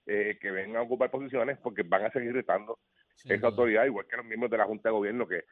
eh, 0.06 0.38
que 0.40 0.50
vengan 0.50 0.76
a 0.76 0.82
ocupar 0.82 1.10
posiciones 1.10 1.56
porque 1.62 1.82
van 1.82 2.04
a 2.04 2.10
seguir 2.12 2.32
retando 2.34 2.78
esa 3.24 3.46
autoridad, 3.48 3.86
igual 3.86 4.06
que 4.06 4.16
los 4.16 4.26
miembros 4.26 4.50
de 4.50 4.58
la 4.58 4.64
Junta 4.66 4.88
de 4.90 4.92
Gobierno 4.94 5.26
que, 5.26 5.44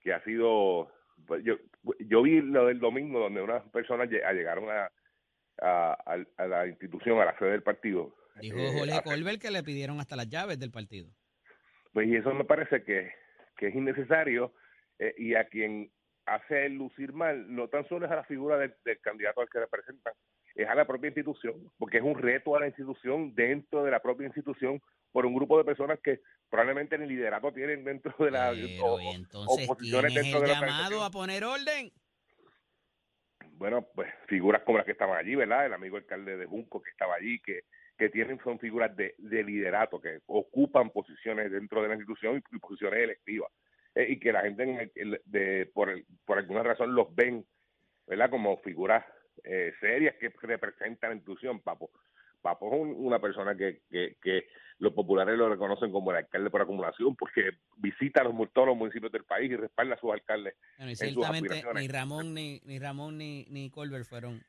que 0.00 0.12
ha 0.12 0.22
sido... 0.24 0.90
pues, 1.26 1.44
yo, 1.44 1.56
yo 2.00 2.22
vi 2.22 2.40
lo 2.40 2.66
del 2.66 2.80
domingo 2.80 3.20
donde 3.20 3.40
unas 3.42 3.62
personas 3.70 4.08
lle- 4.08 4.32
llegaron 4.34 4.68
a, 4.68 4.90
a, 5.62 5.92
a- 6.06 6.26
a 6.42 6.46
la 6.46 6.66
institución, 6.66 7.20
a 7.20 7.24
la 7.26 7.38
sede 7.38 7.50
del 7.52 7.62
partido. 7.62 8.14
Dijo 8.40 8.58
eh, 8.58 8.72
Jorge 8.78 8.94
a- 8.94 9.02
Colbert 9.02 9.40
que 9.40 9.50
le 9.50 9.62
pidieron 9.62 10.00
hasta 10.00 10.16
las 10.16 10.28
llaves 10.28 10.58
del 10.58 10.70
partido. 10.72 11.08
Pues 11.92 12.08
y 12.08 12.16
eso 12.16 12.34
me 12.34 12.44
parece 12.44 12.82
que, 12.82 13.12
que 13.56 13.68
es 13.68 13.74
innecesario 13.74 14.52
eh, 14.98 15.14
y 15.16 15.34
a 15.34 15.46
quien 15.48 15.90
hace 16.26 16.68
lucir 16.68 17.12
mal 17.12 17.54
no 17.54 17.68
tan 17.68 17.86
solo 17.88 18.06
es 18.06 18.12
a 18.12 18.16
la 18.16 18.24
figura 18.24 18.58
del, 18.58 18.74
del 18.84 19.00
candidato 19.00 19.40
al 19.40 19.48
que 19.48 19.60
representan, 19.60 20.12
es 20.54 20.68
a 20.68 20.74
la 20.74 20.86
propia 20.86 21.08
institución, 21.08 21.70
porque 21.78 21.98
es 21.98 22.02
un 22.02 22.18
reto 22.18 22.56
a 22.56 22.60
la 22.60 22.66
institución 22.66 23.34
dentro 23.34 23.84
de 23.84 23.90
la 23.90 24.00
propia 24.00 24.26
institución 24.26 24.80
por 25.12 25.24
un 25.24 25.34
grupo 25.34 25.56
de 25.58 25.64
personas 25.64 25.98
que 26.00 26.20
probablemente 26.50 26.98
ni 26.98 27.06
liderato 27.06 27.52
tienen 27.52 27.84
dentro 27.84 28.12
de 28.24 28.30
la 28.30 28.50
Pero, 28.50 28.84
o- 28.94 29.00
¿y 29.00 29.06
o 29.06 29.12
entonces 29.14 29.56
quién 29.56 29.66
posiciones 29.68 30.08
es 30.10 30.14
dentro 30.22 30.38
el 30.38 30.42
de 30.42 30.48
la 30.48 30.60
llamado 30.60 31.02
a 31.04 31.10
poner 31.10 31.44
orden? 31.44 31.92
bueno, 33.52 33.86
pues 33.94 34.12
figuras 34.26 34.62
como 34.62 34.78
las 34.78 34.84
que 34.84 34.92
estaban 34.92 35.16
allí, 35.16 35.34
¿verdad? 35.34 35.66
El 35.66 35.72
amigo 35.72 35.96
alcalde 35.96 36.36
de 36.36 36.46
Junco 36.46 36.82
que 36.82 36.90
estaba 36.90 37.14
allí, 37.14 37.40
que, 37.40 37.62
que 37.96 38.10
tienen, 38.10 38.38
son 38.44 38.58
figuras 38.58 38.94
de, 38.96 39.14
de 39.18 39.42
liderato, 39.44 40.00
que 40.00 40.20
ocupan 40.26 40.90
posiciones 40.90 41.50
dentro 41.50 41.80
de 41.82 41.88
la 41.88 41.94
institución 41.94 42.36
y, 42.36 42.56
y 42.56 42.58
posiciones 42.58 43.00
electivas. 43.00 43.50
Eh, 43.96 44.06
y 44.10 44.20
que 44.20 44.30
la 44.30 44.42
gente 44.42 44.62
en 44.62 44.78
el- 44.78 44.92
el- 44.94 45.20
de, 45.24 45.66
por, 45.72 45.88
el- 45.88 46.04
por 46.26 46.36
alguna 46.38 46.62
razón 46.62 46.94
los 46.94 47.12
ven, 47.14 47.44
¿verdad? 48.06 48.28
Como 48.30 48.58
figuras 48.58 49.04
eh, 49.44 49.72
serias 49.80 50.14
que 50.20 50.30
representan 50.42 51.10
la 51.10 51.16
institución, 51.16 51.60
Papo. 51.60 51.90
Papo 52.42 52.66
es 52.74 52.80
un- 52.80 52.94
una 53.06 53.18
persona 53.18 53.56
que, 53.56 53.80
que, 53.90 54.16
que 54.22 54.46
los 54.78 54.92
populares 54.92 55.36
lo 55.38 55.48
reconocen 55.48 55.90
como 55.90 56.10
el 56.10 56.18
alcalde 56.18 56.50
por 56.50 56.60
acumulación, 56.62 57.16
porque 57.16 57.50
visita 57.78 58.22
los, 58.22 58.34
todos 58.52 58.68
los 58.68 58.76
municipios 58.76 59.10
del 59.12 59.24
país 59.24 59.50
y 59.50 59.56
respalda 59.56 59.94
a 59.94 59.98
sus 59.98 60.12
alcaldes 60.12 60.54
Bueno, 60.76 60.90
y 60.90 60.92
en 60.92 60.96
sus 60.96 61.08
ciertamente 61.14 61.48
aspiraciones. 61.54 61.82
ni 61.82 61.88
Ramón 61.88 62.34
ni, 62.34 62.60
ni 62.64 62.78
Ramón 62.78 63.18
ni, 63.18 63.46
ni 63.50 63.70
Colbert 63.70 64.04
fueron 64.04 64.42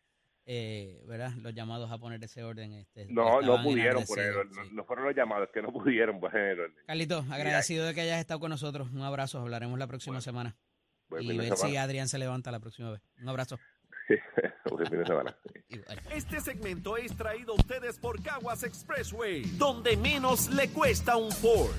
eh, 0.49 1.03
¿verdad? 1.05 1.31
los 1.41 1.53
llamados 1.53 1.91
a 1.91 1.97
poner 1.97 2.23
ese 2.23 2.41
orden. 2.43 2.73
Este, 2.73 3.05
No, 3.09 3.41
no 3.41 3.61
pudieron 3.61 4.05
poner, 4.05 4.27
enardecidos, 4.27 4.57
no, 4.57 4.63
sí. 4.63 4.69
no 4.73 4.83
fueron 4.85 5.05
los 5.05 5.15
llamados, 5.15 5.47
es 5.49 5.53
que 5.53 5.61
no 5.61 5.73
pudieron 5.73 6.19
poner 6.21 6.51
el 6.51 6.59
orden. 6.61 6.75
Carlito, 6.87 7.25
agradecido 7.29 7.85
de 7.85 7.93
que 7.93 8.01
hayas 8.01 8.19
estado 8.19 8.39
con 8.39 8.49
nosotros. 8.49 8.89
Un 8.91 9.01
abrazo, 9.01 9.39
hablaremos 9.39 9.77
la 9.77 9.87
próxima 9.87 10.13
Bueno, 10.13 10.21
semana. 10.21 10.55
Y 11.19 11.37
ver 11.37 11.55
si. 11.57 11.75
Adrián 11.75 12.07
se 12.07 12.17
levanta 12.17 12.49
la 12.49 12.59
próxima 12.59 12.91
vez. 12.91 13.01
Un 13.21 13.29
abrazo. 13.29 13.59
Este 16.11 16.39
segmento 16.39 16.95
es 16.95 17.15
traído 17.15 17.53
a 17.53 17.55
ustedes 17.55 17.99
por 17.99 18.21
Caguas 18.23 18.63
Expressway, 18.63 19.43
donde 19.57 19.97
menos 19.97 20.49
le 20.49 20.69
cuesta 20.69 21.17
un 21.17 21.31
Ford. 21.31 21.71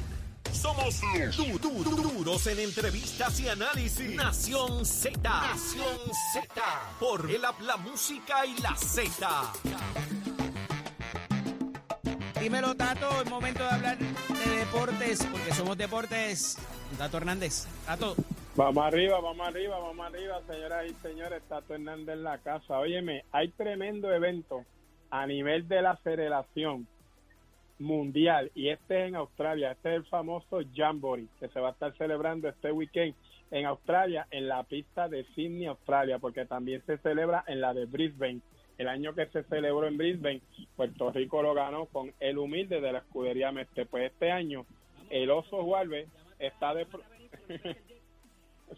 Somos 0.59 1.01
du- 1.37 1.59
du- 1.59 1.85
du- 1.85 2.13
duros 2.19 2.47
en 2.49 2.59
entrevistas 2.59 3.39
y 3.41 3.49
análisis. 3.49 4.17
Nación 4.17 4.85
Z. 4.85 5.19
Nación 5.23 5.97
Z. 6.33 6.63
Por 6.99 7.31
el 7.31 7.45
app 7.45 7.61
La 7.61 7.77
Música 7.77 8.45
y 8.45 8.61
la 8.61 8.75
Z. 8.75 9.53
Dímelo, 12.41 12.75
Tato, 12.75 13.23
es 13.23 13.31
momento 13.31 13.63
de 13.63 13.71
hablar 13.71 13.99
de 13.99 14.57
deportes, 14.57 15.25
porque 15.31 15.53
somos 15.55 15.77
deportes. 15.79 16.57
Tato 16.97 17.17
Hernández. 17.19 17.67
Tato, 17.87 18.15
Vamos 18.57 18.85
arriba, 18.85 19.21
vamos 19.21 19.47
arriba, 19.47 19.79
vamos 19.79 20.05
arriba, 20.07 20.41
señoras 20.49 20.87
y 20.91 20.95
señores. 21.07 21.43
Tato 21.49 21.75
Hernández 21.75 22.17
en 22.17 22.25
la 22.25 22.39
casa. 22.39 22.79
Óyeme, 22.81 23.25
hay 23.31 23.49
tremendo 23.53 24.13
evento 24.13 24.65
a 25.11 25.25
nivel 25.27 25.69
de 25.69 25.83
la 25.83 25.97
federación 25.99 26.89
mundial 27.79 28.51
y 28.55 28.69
este 28.69 29.03
es 29.03 29.09
en 29.09 29.17
Australia. 29.17 29.73
Este 29.73 29.91
es 29.91 29.97
el 29.97 30.05
famoso 30.07 30.61
Jamboree 30.75 31.29
que 31.39 31.49
se 31.49 31.61
va 31.61 31.69
a 31.69 31.73
estar 31.73 31.97
celebrando 31.97 32.49
este 32.49 32.73
weekend 32.73 33.15
en 33.51 33.67
Australia, 33.67 34.27
en 34.31 34.49
la 34.49 34.63
pista 34.65 35.09
de 35.09 35.25
Sydney, 35.35 35.67
Australia, 35.67 36.19
porque 36.19 36.45
también 36.45 36.83
se 36.87 36.99
celebra 36.99 37.45
en 37.47 37.61
la 37.61 37.73
de 37.73 37.87
Brisbane. 37.87 38.41
El 38.77 38.89
año 38.89 39.15
que 39.15 39.27
se 39.27 39.43
celebró 39.45 39.87
en 39.87 39.97
Brisbane, 39.97 40.43
Puerto 40.77 41.11
Rico 41.11 41.43
lo 41.43 41.55
ganó 41.55 41.87
con 41.87 42.13
el 42.21 42.39
humilde 42.39 42.81
de 42.81 42.93
la 42.93 42.99
escudería 42.99 43.51
Mestre. 43.51 43.87
Pues 43.87 44.13
este 44.13 44.31
año 44.31 44.67
el 45.11 45.31
Oso 45.31 45.63
Juárez 45.63 46.09
está 46.39 46.75
de... 46.75 46.87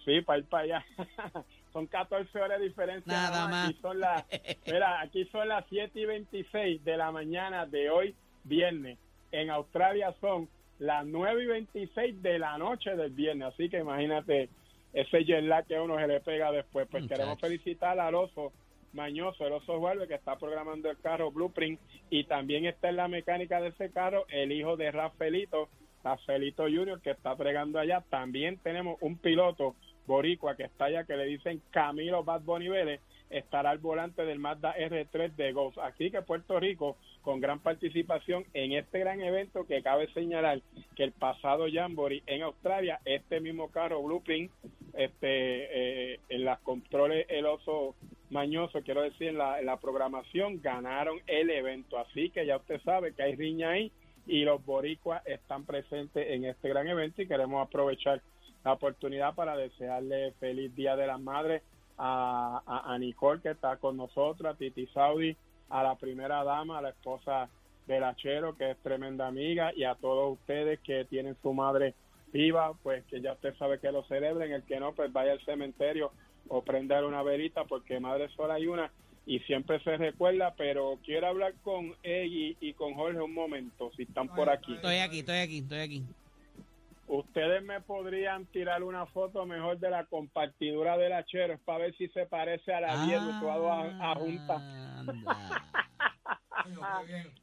Sí, 0.04 0.20
para 0.20 0.38
ir 0.38 0.44
para 0.44 0.62
allá. 0.62 0.86
son 1.72 1.86
14 1.86 2.40
horas 2.40 2.60
de 2.60 2.68
diferencia. 2.68 3.12
Nada 3.12 3.48
más. 3.48 3.68
Aquí 3.68 3.78
son 3.80 4.00
las, 4.00 4.24
mira, 4.66 5.00
aquí 5.00 5.24
son 5.26 5.48
las 5.48 5.64
7 5.68 5.98
y 6.00 6.04
26 6.04 6.84
de 6.84 6.96
la 6.96 7.10
mañana 7.10 7.66
de 7.66 7.90
hoy, 7.90 8.14
viernes. 8.44 8.98
En 9.32 9.50
Australia 9.50 10.14
son 10.20 10.48
las 10.78 11.04
9 11.06 11.44
y 11.44 11.46
26 11.46 12.22
de 12.22 12.38
la 12.38 12.58
noche 12.58 12.96
del 12.96 13.10
viernes. 13.10 13.48
Así 13.48 13.68
que 13.68 13.78
imagínate 13.78 14.48
ese 14.92 15.24
jet 15.24 15.42
lag 15.42 15.66
que 15.66 15.76
a 15.76 15.82
uno 15.82 15.98
se 15.98 16.06
le 16.06 16.20
pega 16.20 16.50
después. 16.50 16.88
Pues 16.90 17.06
queremos 17.06 17.38
felicitar 17.40 17.98
al 17.98 18.14
oso 18.14 18.52
Mañoso, 18.92 19.46
el 19.46 19.52
oso 19.52 19.78
Juárez, 19.78 20.08
que 20.08 20.14
está 20.14 20.36
programando 20.36 20.90
el 20.90 20.98
carro 20.98 21.30
Blueprint. 21.30 21.80
Y 22.10 22.24
también 22.24 22.66
está 22.66 22.88
en 22.88 22.96
la 22.96 23.08
mecánica 23.08 23.60
de 23.60 23.68
ese 23.68 23.90
carro 23.90 24.26
el 24.30 24.50
hijo 24.50 24.76
de 24.76 24.90
Rafaelito, 24.90 25.68
Rafaelito 26.02 26.64
Junior, 26.64 27.00
que 27.00 27.10
está 27.10 27.36
pregando 27.36 27.78
allá. 27.78 28.02
También 28.10 28.58
tenemos 28.58 28.96
un 29.00 29.16
piloto 29.16 29.76
boricua 30.06 30.56
que 30.56 30.64
está 30.64 30.86
allá, 30.86 31.04
que 31.04 31.16
le 31.16 31.24
dicen 31.26 31.62
Camilo 31.70 32.24
Bad 32.24 32.42
Bunny 32.42 32.68
Vélez, 32.68 33.00
estará 33.30 33.70
al 33.70 33.78
volante 33.78 34.24
del 34.24 34.38
Mazda 34.38 34.74
R3 34.76 35.34
de 35.36 35.52
Golf. 35.52 35.78
Así 35.78 36.10
que 36.10 36.22
Puerto 36.22 36.58
Rico, 36.58 36.96
con 37.22 37.40
gran 37.40 37.60
participación 37.60 38.44
en 38.54 38.72
este 38.72 38.98
gran 38.98 39.20
evento 39.22 39.66
que 39.66 39.82
cabe 39.82 40.12
señalar 40.12 40.60
que 40.96 41.04
el 41.04 41.12
pasado 41.12 41.66
Jamboree 41.72 42.22
en 42.26 42.42
Australia, 42.42 43.00
este 43.04 43.40
mismo 43.40 43.70
carro 43.70 44.02
Blueprint, 44.02 44.50
este, 44.94 46.14
eh, 46.14 46.20
en 46.28 46.44
las 46.44 46.58
controles 46.60 47.26
el 47.28 47.46
oso 47.46 47.94
mañoso, 48.30 48.82
quiero 48.82 49.02
decir, 49.02 49.28
en 49.28 49.38
la, 49.38 49.60
en 49.60 49.66
la 49.66 49.78
programación, 49.78 50.60
ganaron 50.60 51.20
el 51.26 51.50
evento. 51.50 51.98
Así 51.98 52.30
que 52.30 52.44
ya 52.46 52.56
usted 52.56 52.80
sabe 52.82 53.14
que 53.14 53.22
hay 53.22 53.36
riña 53.36 53.70
ahí 53.70 53.92
y 54.26 54.44
los 54.44 54.64
boricuas 54.64 55.26
están 55.26 55.64
presentes 55.64 56.30
en 56.30 56.44
este 56.44 56.68
gran 56.68 56.86
evento 56.86 57.22
y 57.22 57.26
queremos 57.26 57.66
aprovechar 57.66 58.20
la 58.64 58.72
oportunidad 58.72 59.34
para 59.34 59.56
desearle 59.56 60.32
feliz 60.38 60.74
Día 60.74 60.96
de 60.96 61.06
las 61.06 61.20
Madres 61.20 61.62
a, 62.00 62.62
a, 62.66 62.94
a 62.94 62.98
Nicole 62.98 63.42
que 63.42 63.50
está 63.50 63.76
con 63.76 63.98
nosotros, 63.98 64.52
a 64.52 64.56
Titi 64.56 64.86
Saudi, 64.86 65.36
a 65.68 65.82
la 65.82 65.96
primera 65.96 66.42
dama, 66.42 66.78
a 66.78 66.82
la 66.82 66.90
esposa 66.90 67.48
del 67.86 68.04
Achero 68.04 68.56
que 68.56 68.70
es 68.70 68.78
tremenda 68.78 69.26
amiga 69.26 69.72
y 69.76 69.84
a 69.84 69.94
todos 69.94 70.38
ustedes 70.38 70.80
que 70.80 71.04
tienen 71.04 71.36
su 71.42 71.52
madre 71.52 71.94
viva, 72.32 72.72
pues 72.82 73.04
que 73.06 73.20
ya 73.20 73.32
usted 73.34 73.54
sabe 73.58 73.78
que 73.80 73.92
lo 73.92 74.02
celebren, 74.04 74.52
el 74.52 74.62
que 74.62 74.80
no, 74.80 74.92
pues 74.94 75.12
vaya 75.12 75.32
al 75.32 75.44
cementerio 75.44 76.12
o 76.48 76.62
prender 76.62 77.04
una 77.04 77.22
velita 77.22 77.64
porque 77.64 78.00
madre 78.00 78.28
sola 78.34 78.54
hay 78.54 78.66
una 78.66 78.90
y 79.26 79.40
siempre 79.40 79.78
se 79.80 79.96
recuerda, 79.96 80.54
pero 80.56 80.98
quiero 81.04 81.26
hablar 81.26 81.52
con 81.62 81.94
ella 82.02 82.56
y 82.60 82.72
con 82.72 82.94
Jorge 82.94 83.20
un 83.20 83.34
momento, 83.34 83.90
si 83.96 84.04
están 84.04 84.28
por 84.28 84.48
aquí. 84.48 84.74
estoy 84.74 84.96
aquí, 84.96 85.18
estoy 85.18 85.38
aquí, 85.38 85.58
estoy 85.58 85.78
aquí. 85.78 86.04
Ustedes 87.20 87.60
me 87.64 87.80
podrían 87.80 88.46
tirar 88.46 88.84
una 88.84 89.04
foto 89.06 89.44
mejor 89.44 89.78
de 89.80 89.90
la 89.90 90.04
compartidura 90.06 90.96
del 90.96 91.12
Achero, 91.12 91.54
es 91.54 91.60
para 91.60 91.78
ver 91.78 91.94
si 91.96 92.06
se 92.10 92.24
parece 92.26 92.72
a 92.72 92.80
la 92.80 93.04
10 93.04 93.20
situado 93.20 93.72
a, 93.72 94.12
a 94.12 94.14
Junta. 94.14 94.54
Anda. 95.00 95.36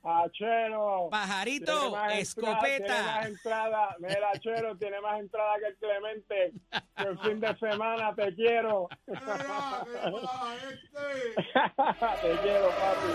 Achero. 0.04 1.10
Pajarito, 1.12 1.66
tiene 1.74 1.90
más 1.92 1.92
entrada- 1.92 2.08
Tiene 2.08 2.22
escopeta. 2.22 3.04
más 3.04 3.26
entrada. 3.28 3.96
Mira, 4.00 4.30
Achero 4.34 4.78
tiene 4.78 5.02
más 5.02 5.20
entrada 5.20 5.54
que 5.60 5.66
el 5.68 5.76
Clemente. 5.76 6.54
El 6.96 7.20
fin 7.20 7.40
de 7.42 7.58
semana 7.58 8.16
te 8.16 8.34
quiero. 8.36 8.88
te 9.06 9.12
quiero, 12.42 12.70
papi. 12.70 13.12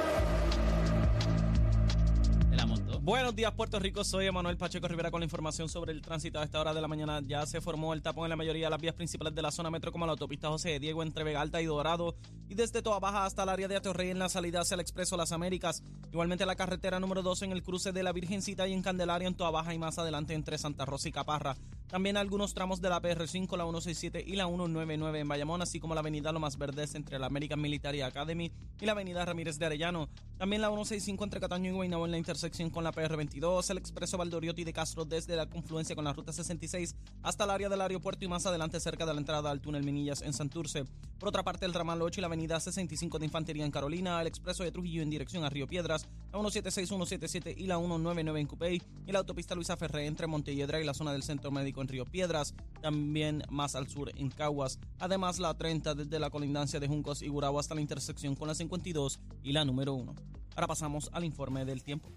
Buenos 3.04 3.34
días, 3.34 3.50
Puerto 3.54 3.80
Rico. 3.80 4.04
Soy 4.04 4.26
Emanuel 4.26 4.56
Pacheco 4.56 4.86
Rivera 4.86 5.10
con 5.10 5.18
la 5.18 5.24
información 5.24 5.68
sobre 5.68 5.90
el 5.90 6.02
tránsito. 6.02 6.38
A 6.38 6.44
esta 6.44 6.60
hora 6.60 6.72
de 6.72 6.80
la 6.80 6.86
mañana 6.86 7.20
ya 7.26 7.44
se 7.46 7.60
formó 7.60 7.94
el 7.94 8.00
tapón 8.00 8.26
en 8.26 8.30
la 8.30 8.36
mayoría 8.36 8.66
de 8.66 8.70
las 8.70 8.80
vías 8.80 8.94
principales 8.94 9.34
de 9.34 9.42
la 9.42 9.50
zona 9.50 9.72
metro, 9.72 9.90
como 9.90 10.06
la 10.06 10.12
autopista 10.12 10.50
José 10.50 10.68
de 10.68 10.78
Diego 10.78 11.02
entre 11.02 11.24
Vega 11.24 11.40
Alta 11.40 11.60
y 11.60 11.66
Dorado, 11.66 12.14
y 12.48 12.54
desde 12.54 12.80
Toa 12.80 13.00
Baja 13.00 13.24
hasta 13.24 13.42
el 13.42 13.48
área 13.48 13.66
de 13.66 13.74
Atorrey 13.74 14.10
en 14.10 14.20
la 14.20 14.28
salida 14.28 14.60
hacia 14.60 14.76
el 14.76 14.80
Expreso 14.82 15.16
Las 15.16 15.32
Américas. 15.32 15.82
Igualmente 16.12 16.46
la 16.46 16.54
carretera 16.54 17.00
número 17.00 17.22
2 17.22 17.42
en 17.42 17.50
el 17.50 17.64
cruce 17.64 17.90
de 17.90 18.04
la 18.04 18.12
Virgencita 18.12 18.68
y 18.68 18.72
en 18.72 18.82
Candelaria 18.82 19.26
en 19.26 19.34
Toa 19.34 19.50
Baja 19.50 19.74
y 19.74 19.80
más 19.80 19.98
adelante 19.98 20.34
entre 20.34 20.56
Santa 20.56 20.84
Rosa 20.84 21.08
y 21.08 21.12
Caparra. 21.12 21.56
También 21.92 22.16
algunos 22.16 22.54
tramos 22.54 22.80
de 22.80 22.88
la 22.88 23.02
PR5, 23.02 23.54
la 23.54 23.64
167 23.64 24.24
y 24.26 24.34
la 24.34 24.46
199 24.46 25.20
en 25.20 25.28
Bayamón, 25.28 25.60
así 25.60 25.78
como 25.78 25.92
la 25.92 26.00
avenida 26.00 26.32
Lomas 26.32 26.56
Verdes 26.56 26.94
entre 26.94 27.18
la 27.18 27.26
American 27.26 27.60
Military 27.60 28.00
Academy 28.00 28.50
y 28.80 28.86
la 28.86 28.92
avenida 28.92 29.22
Ramírez 29.26 29.58
de 29.58 29.66
Arellano. 29.66 30.08
También 30.38 30.62
la 30.62 30.68
165 30.68 31.22
entre 31.22 31.38
Cataño 31.38 31.70
y 31.70 31.74
Guaynabo 31.74 32.06
en 32.06 32.12
la 32.12 32.16
intersección 32.16 32.70
con 32.70 32.82
la 32.82 32.92
PR22, 32.92 33.68
el 33.68 33.76
expreso 33.76 34.16
Valdoriotti 34.16 34.64
de 34.64 34.72
Castro 34.72 35.04
desde 35.04 35.36
la 35.36 35.44
confluencia 35.44 35.94
con 35.94 36.06
la 36.06 36.14
ruta 36.14 36.32
66 36.32 36.96
hasta 37.22 37.44
el 37.44 37.50
área 37.50 37.68
del 37.68 37.82
aeropuerto 37.82 38.24
y 38.24 38.28
más 38.28 38.46
adelante 38.46 38.80
cerca 38.80 39.04
de 39.04 39.12
la 39.12 39.20
entrada 39.20 39.50
al 39.50 39.60
túnel 39.60 39.84
Minillas 39.84 40.22
en 40.22 40.32
Santurce. 40.32 40.86
Por 41.18 41.28
otra 41.28 41.42
parte, 41.42 41.66
el 41.66 41.74
ramal 41.74 42.00
8 42.00 42.20
y 42.20 42.22
la 42.22 42.26
avenida 42.28 42.58
65 42.58 43.18
de 43.18 43.26
Infantería 43.26 43.66
en 43.66 43.70
Carolina, 43.70 44.18
el 44.18 44.26
expreso 44.26 44.64
de 44.64 44.72
Trujillo 44.72 45.02
en 45.02 45.10
dirección 45.10 45.44
a 45.44 45.50
Río 45.50 45.66
Piedras, 45.66 46.08
la 46.32 46.38
176, 46.38 46.88
177 46.88 47.54
y 47.54 47.66
la 47.66 47.76
199 47.76 48.40
en 48.40 48.46
Cupey 48.46 48.82
y 49.06 49.12
la 49.12 49.18
autopista 49.18 49.54
Luisa 49.54 49.76
Ferré 49.76 50.06
entre 50.06 50.26
Montelledra 50.26 50.80
y 50.80 50.84
la 50.84 50.94
zona 50.94 51.12
del 51.12 51.22
Centro 51.22 51.50
Médico 51.50 51.81
en 51.82 51.88
Río 51.88 52.06
Piedras, 52.06 52.54
también 52.80 53.42
más 53.50 53.74
al 53.74 53.88
sur 53.88 54.10
en 54.16 54.30
Caguas. 54.30 54.78
Además, 54.98 55.38
la 55.38 55.52
30 55.54 55.94
desde 55.94 56.18
la 56.18 56.30
colindancia 56.30 56.80
de 56.80 56.88
Juncos 56.88 57.20
y 57.20 57.28
Gurabo 57.28 57.58
hasta 57.58 57.74
la 57.74 57.82
intersección 57.82 58.34
con 58.34 58.48
la 58.48 58.54
52 58.54 59.20
y 59.42 59.52
la 59.52 59.64
número 59.64 59.92
1. 59.94 60.14
Ahora 60.56 60.66
pasamos 60.66 61.10
al 61.12 61.24
informe 61.24 61.64
del 61.64 61.82
tiempo. 61.82 62.08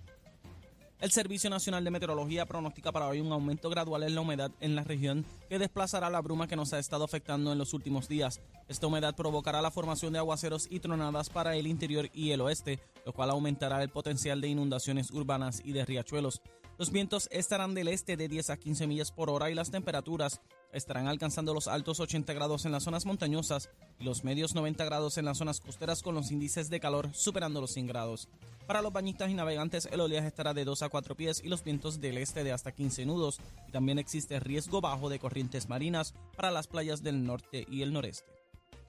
El 1.01 1.11
Servicio 1.11 1.49
Nacional 1.49 1.83
de 1.83 1.91
Meteorología 1.91 2.45
pronostica 2.45 2.91
para 2.91 3.07
hoy 3.07 3.19
un 3.19 3.31
aumento 3.31 3.69
gradual 3.69 4.03
en 4.03 4.15
la 4.15 4.21
humedad 4.21 4.51
en 4.61 4.75
la 4.75 4.83
región 4.83 5.25
que 5.49 5.59
desplazará 5.59 6.09
la 6.09 6.21
bruma 6.21 6.47
que 6.47 6.55
nos 6.55 6.71
ha 6.71 6.79
estado 6.79 7.03
afectando 7.03 7.51
en 7.51 7.57
los 7.57 7.73
últimos 7.73 8.07
días. 8.07 8.39
Esta 8.69 8.87
humedad 8.87 9.13
provocará 9.13 9.61
la 9.61 9.71
formación 9.71 10.13
de 10.13 10.19
aguaceros 10.19 10.67
y 10.69 10.79
tronadas 10.79 11.29
para 11.29 11.57
el 11.57 11.67
interior 11.67 12.09
y 12.13 12.31
el 12.31 12.41
oeste, 12.41 12.79
lo 13.05 13.11
cual 13.11 13.29
aumentará 13.31 13.83
el 13.83 13.89
potencial 13.89 14.39
de 14.39 14.47
inundaciones 14.47 15.11
urbanas 15.11 15.61
y 15.65 15.73
de 15.73 15.83
riachuelos. 15.83 16.41
Los 16.77 16.91
vientos 16.91 17.29
estarán 17.31 17.73
del 17.73 17.87
este 17.87 18.17
de 18.17 18.27
10 18.27 18.49
a 18.49 18.57
15 18.57 18.85
millas 18.85 19.11
por 19.13 19.29
hora 19.29 19.49
y 19.49 19.55
las 19.55 19.71
temperaturas 19.71 20.41
estarán 20.73 21.07
alcanzando 21.07 21.53
los 21.53 21.69
altos 21.69 22.01
80 22.01 22.33
grados 22.33 22.65
en 22.65 22.73
las 22.73 22.83
zonas 22.83 23.05
montañosas 23.05 23.69
y 23.97 24.03
los 24.03 24.25
medios 24.25 24.55
90 24.55 24.83
grados 24.83 25.17
en 25.17 25.23
las 25.23 25.37
zonas 25.37 25.61
costeras 25.61 26.03
con 26.03 26.15
los 26.15 26.31
índices 26.31 26.69
de 26.69 26.81
calor 26.81 27.09
superando 27.13 27.61
los 27.61 27.71
100 27.71 27.87
grados. 27.87 28.27
Para 28.67 28.81
los 28.81 28.91
bañistas 28.91 29.29
y 29.29 29.35
navegantes 29.35 29.87
el 29.89 30.01
oleaje 30.01 30.27
estará 30.27 30.53
de 30.53 30.65
2 30.65 30.81
a 30.81 30.89
4 30.89 31.15
pies 31.15 31.41
y 31.41 31.47
los 31.47 31.63
vientos 31.63 32.01
del 32.01 32.17
este 32.17 32.43
de 32.43 32.51
hasta 32.51 32.73
15 32.73 33.05
nudos 33.05 33.39
y 33.69 33.71
también 33.71 33.97
existe 33.97 34.41
riesgo 34.41 34.81
bajo 34.81 35.07
de 35.07 35.19
corrientes 35.19 35.69
marinas 35.69 36.13
para 36.35 36.51
las 36.51 36.67
playas 36.67 37.01
del 37.01 37.23
norte 37.23 37.65
y 37.69 37.83
el 37.83 37.93
noreste. 37.93 38.29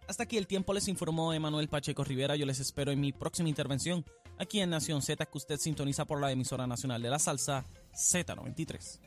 Hasta 0.09 0.25
aquí 0.25 0.38
el 0.38 0.49
tiempo 0.49 0.72
les 0.72 0.88
informó 0.88 1.33
Emanuel 1.33 1.68
Pacheco 1.68 2.03
Rivera. 2.03 2.35
Yo 2.37 2.46
les 2.46 2.59
espero 2.59 2.90
en 2.90 3.01
mi 3.01 3.12
próxima 3.12 3.49
intervención 3.49 4.05
aquí 4.38 4.61
en 4.61 4.70
Nación 4.70 5.03
Z 5.03 5.27
que 5.27 5.38
usted 5.38 5.59
sintoniza 5.59 6.05
por 6.05 6.20
la 6.20 6.33
emisora 6.33 6.66
nacional 6.66 7.03
de 7.03 7.11
la 7.11 7.18
salsa 7.18 7.64
Z93. 7.94 9.01